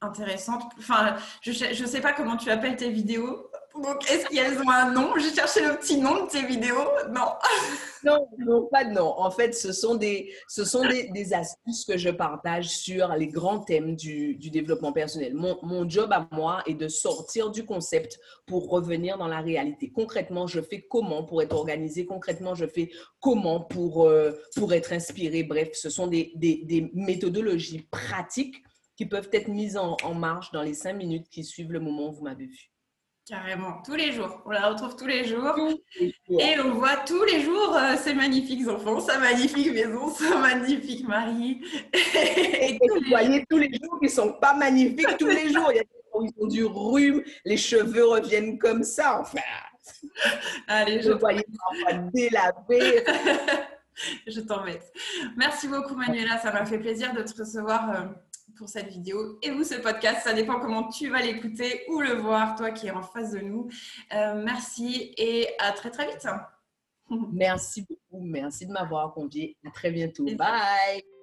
intéressantes. 0.00 0.64
Enfin, 0.78 1.16
je 1.40 1.50
ne 1.50 1.86
sais 1.86 2.00
pas 2.00 2.12
comment 2.12 2.36
tu 2.36 2.50
appelles 2.50 2.76
tes 2.76 2.90
vidéos. 2.90 3.50
Donc, 3.82 4.08
est-ce 4.08 4.26
qu'elles 4.28 4.56
ont 4.62 4.70
un 4.70 4.92
nom? 4.92 5.18
J'ai 5.18 5.34
cherché 5.34 5.60
le 5.60 5.76
petit 5.76 5.96
nom 5.96 6.24
de 6.24 6.30
tes 6.30 6.46
vidéos. 6.46 6.86
Non. 7.10 7.32
non, 8.04 8.28
non, 8.38 8.68
pas 8.70 8.84
de 8.84 8.92
nom. 8.92 9.18
En 9.18 9.32
fait, 9.32 9.52
ce 9.52 9.72
sont 9.72 9.96
des, 9.96 10.32
ce 10.46 10.64
sont 10.64 10.82
des, 10.82 11.34
astuces 11.34 11.84
que 11.84 11.96
je 11.96 12.10
partage 12.10 12.68
sur 12.68 13.08
les 13.14 13.26
grands 13.26 13.58
thèmes 13.58 13.96
du, 13.96 14.36
du 14.36 14.50
développement 14.50 14.92
personnel. 14.92 15.34
Mon, 15.34 15.58
mon, 15.62 15.88
job 15.88 16.12
à 16.12 16.28
moi 16.30 16.62
est 16.66 16.74
de 16.74 16.86
sortir 16.86 17.50
du 17.50 17.64
concept 17.64 18.20
pour 18.46 18.70
revenir 18.70 19.18
dans 19.18 19.26
la 19.26 19.40
réalité. 19.40 19.90
Concrètement, 19.90 20.46
je 20.46 20.60
fais 20.60 20.86
comment 20.88 21.24
pour 21.24 21.42
être 21.42 21.56
organisé? 21.56 22.06
Concrètement, 22.06 22.54
je 22.54 22.66
fais 22.66 22.90
comment 23.18 23.60
pour, 23.60 24.06
euh, 24.06 24.32
pour 24.54 24.72
être 24.72 24.92
inspiré? 24.92 25.42
Bref, 25.42 25.70
ce 25.72 25.90
sont 25.90 26.06
des, 26.06 26.32
des, 26.36 26.90
méthodologies 26.94 27.88
pratiques 27.90 28.62
qui 28.96 29.06
peuvent 29.06 29.30
être 29.32 29.48
mises 29.48 29.76
en 29.76 30.14
marche 30.14 30.52
dans 30.52 30.62
les 30.62 30.74
cinq 30.74 30.92
minutes 30.92 31.28
qui 31.28 31.42
suivent 31.42 31.72
le 31.72 31.80
moment 31.80 32.10
où 32.10 32.12
vous 32.12 32.22
m'avez 32.22 32.46
vu. 32.46 32.73
Carrément, 33.26 33.80
tous 33.82 33.94
les 33.94 34.12
jours. 34.12 34.42
On 34.44 34.50
la 34.50 34.68
retrouve 34.68 34.96
tous 34.96 35.06
les 35.06 35.24
jours. 35.24 35.56
Et 36.28 36.60
on 36.62 36.74
voit 36.74 36.96
tous 37.06 37.24
les 37.24 37.40
jours 37.40 37.74
euh, 37.74 37.96
ces 37.96 38.12
magnifiques 38.12 38.68
enfants, 38.68 39.00
sa 39.00 39.18
magnifique 39.18 39.72
maison, 39.72 40.10
sa 40.14 40.36
magnifique 40.36 41.08
mari. 41.08 41.62
Et, 41.94 42.78
vous 42.88 43.08
voyez 43.08 43.44
tous 43.48 43.56
les 43.56 43.70
jours 43.72 43.98
qu'ils 43.98 44.10
ne 44.10 44.14
sont 44.14 44.32
pas 44.34 44.54
magnifiques 44.54 45.16
tous 45.18 45.26
les 45.26 45.50
jours. 45.50 45.70
Il 45.72 45.76
y 45.76 45.80
a 45.80 45.84
ils 46.22 46.30
ont 46.38 46.46
du 46.46 46.64
rhume, 46.64 47.22
les 47.44 47.56
cheveux 47.56 48.06
reviennent 48.06 48.58
comme 48.58 48.84
ça. 48.84 49.20
Enfin, 49.20 49.40
Allez, 50.68 51.02
je 51.02 51.12
voyais 51.12 51.44
délaver. 52.12 53.04
je 54.26 54.40
t'en 54.40 54.64
Merci 55.36 55.68
beaucoup 55.68 55.94
Manuela, 55.94 56.38
ça 56.38 56.52
m'a 56.52 56.64
fait 56.64 56.78
plaisir 56.78 57.12
de 57.14 57.22
te 57.22 57.36
recevoir. 57.36 57.90
Euh, 57.90 58.04
pour 58.56 58.68
cette 58.68 58.88
vidéo 58.88 59.38
et 59.42 59.50
vous 59.50 59.64
ce 59.64 59.74
podcast. 59.74 60.22
Ça 60.24 60.32
dépend 60.32 60.60
comment 60.60 60.88
tu 60.88 61.08
vas 61.10 61.22
l'écouter 61.22 61.82
ou 61.88 62.00
le 62.00 62.14
voir, 62.14 62.54
toi 62.56 62.70
qui 62.70 62.86
es 62.86 62.90
en 62.90 63.02
face 63.02 63.32
de 63.32 63.40
nous. 63.40 63.68
Euh, 64.12 64.42
merci 64.42 65.14
et 65.16 65.48
à 65.58 65.72
très 65.72 65.90
très 65.90 66.06
vite. 66.06 66.26
Merci 67.32 67.86
beaucoup. 67.88 68.24
Merci 68.24 68.66
de 68.66 68.72
m'avoir 68.72 69.12
convié. 69.12 69.56
À 69.66 69.70
très 69.70 69.90
bientôt. 69.90 70.24
Bye. 70.24 71.13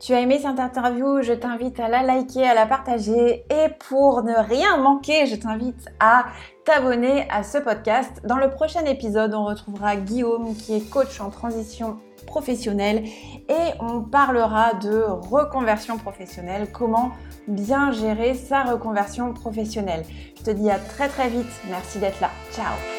Tu 0.00 0.14
as 0.14 0.20
aimé 0.20 0.38
cette 0.38 0.60
interview, 0.60 1.22
je 1.22 1.32
t'invite 1.32 1.80
à 1.80 1.88
la 1.88 2.02
liker, 2.02 2.46
à 2.46 2.54
la 2.54 2.66
partager. 2.66 3.44
Et 3.50 3.68
pour 3.88 4.22
ne 4.22 4.34
rien 4.34 4.76
manquer, 4.76 5.26
je 5.26 5.34
t'invite 5.34 5.88
à 5.98 6.26
t'abonner 6.64 7.28
à 7.30 7.42
ce 7.42 7.58
podcast. 7.58 8.20
Dans 8.24 8.36
le 8.36 8.48
prochain 8.48 8.84
épisode, 8.84 9.34
on 9.34 9.44
retrouvera 9.44 9.96
Guillaume 9.96 10.54
qui 10.54 10.76
est 10.76 10.88
coach 10.88 11.20
en 11.20 11.30
transition 11.30 11.98
professionnelle. 12.26 13.04
Et 13.48 13.72
on 13.80 14.02
parlera 14.02 14.74
de 14.74 15.02
reconversion 15.02 15.98
professionnelle, 15.98 16.68
comment 16.72 17.10
bien 17.48 17.90
gérer 17.90 18.34
sa 18.34 18.62
reconversion 18.62 19.32
professionnelle. 19.32 20.04
Je 20.38 20.44
te 20.44 20.50
dis 20.50 20.70
à 20.70 20.78
très 20.78 21.08
très 21.08 21.28
vite, 21.28 21.50
merci 21.68 21.98
d'être 21.98 22.20
là, 22.20 22.30
ciao 22.52 22.97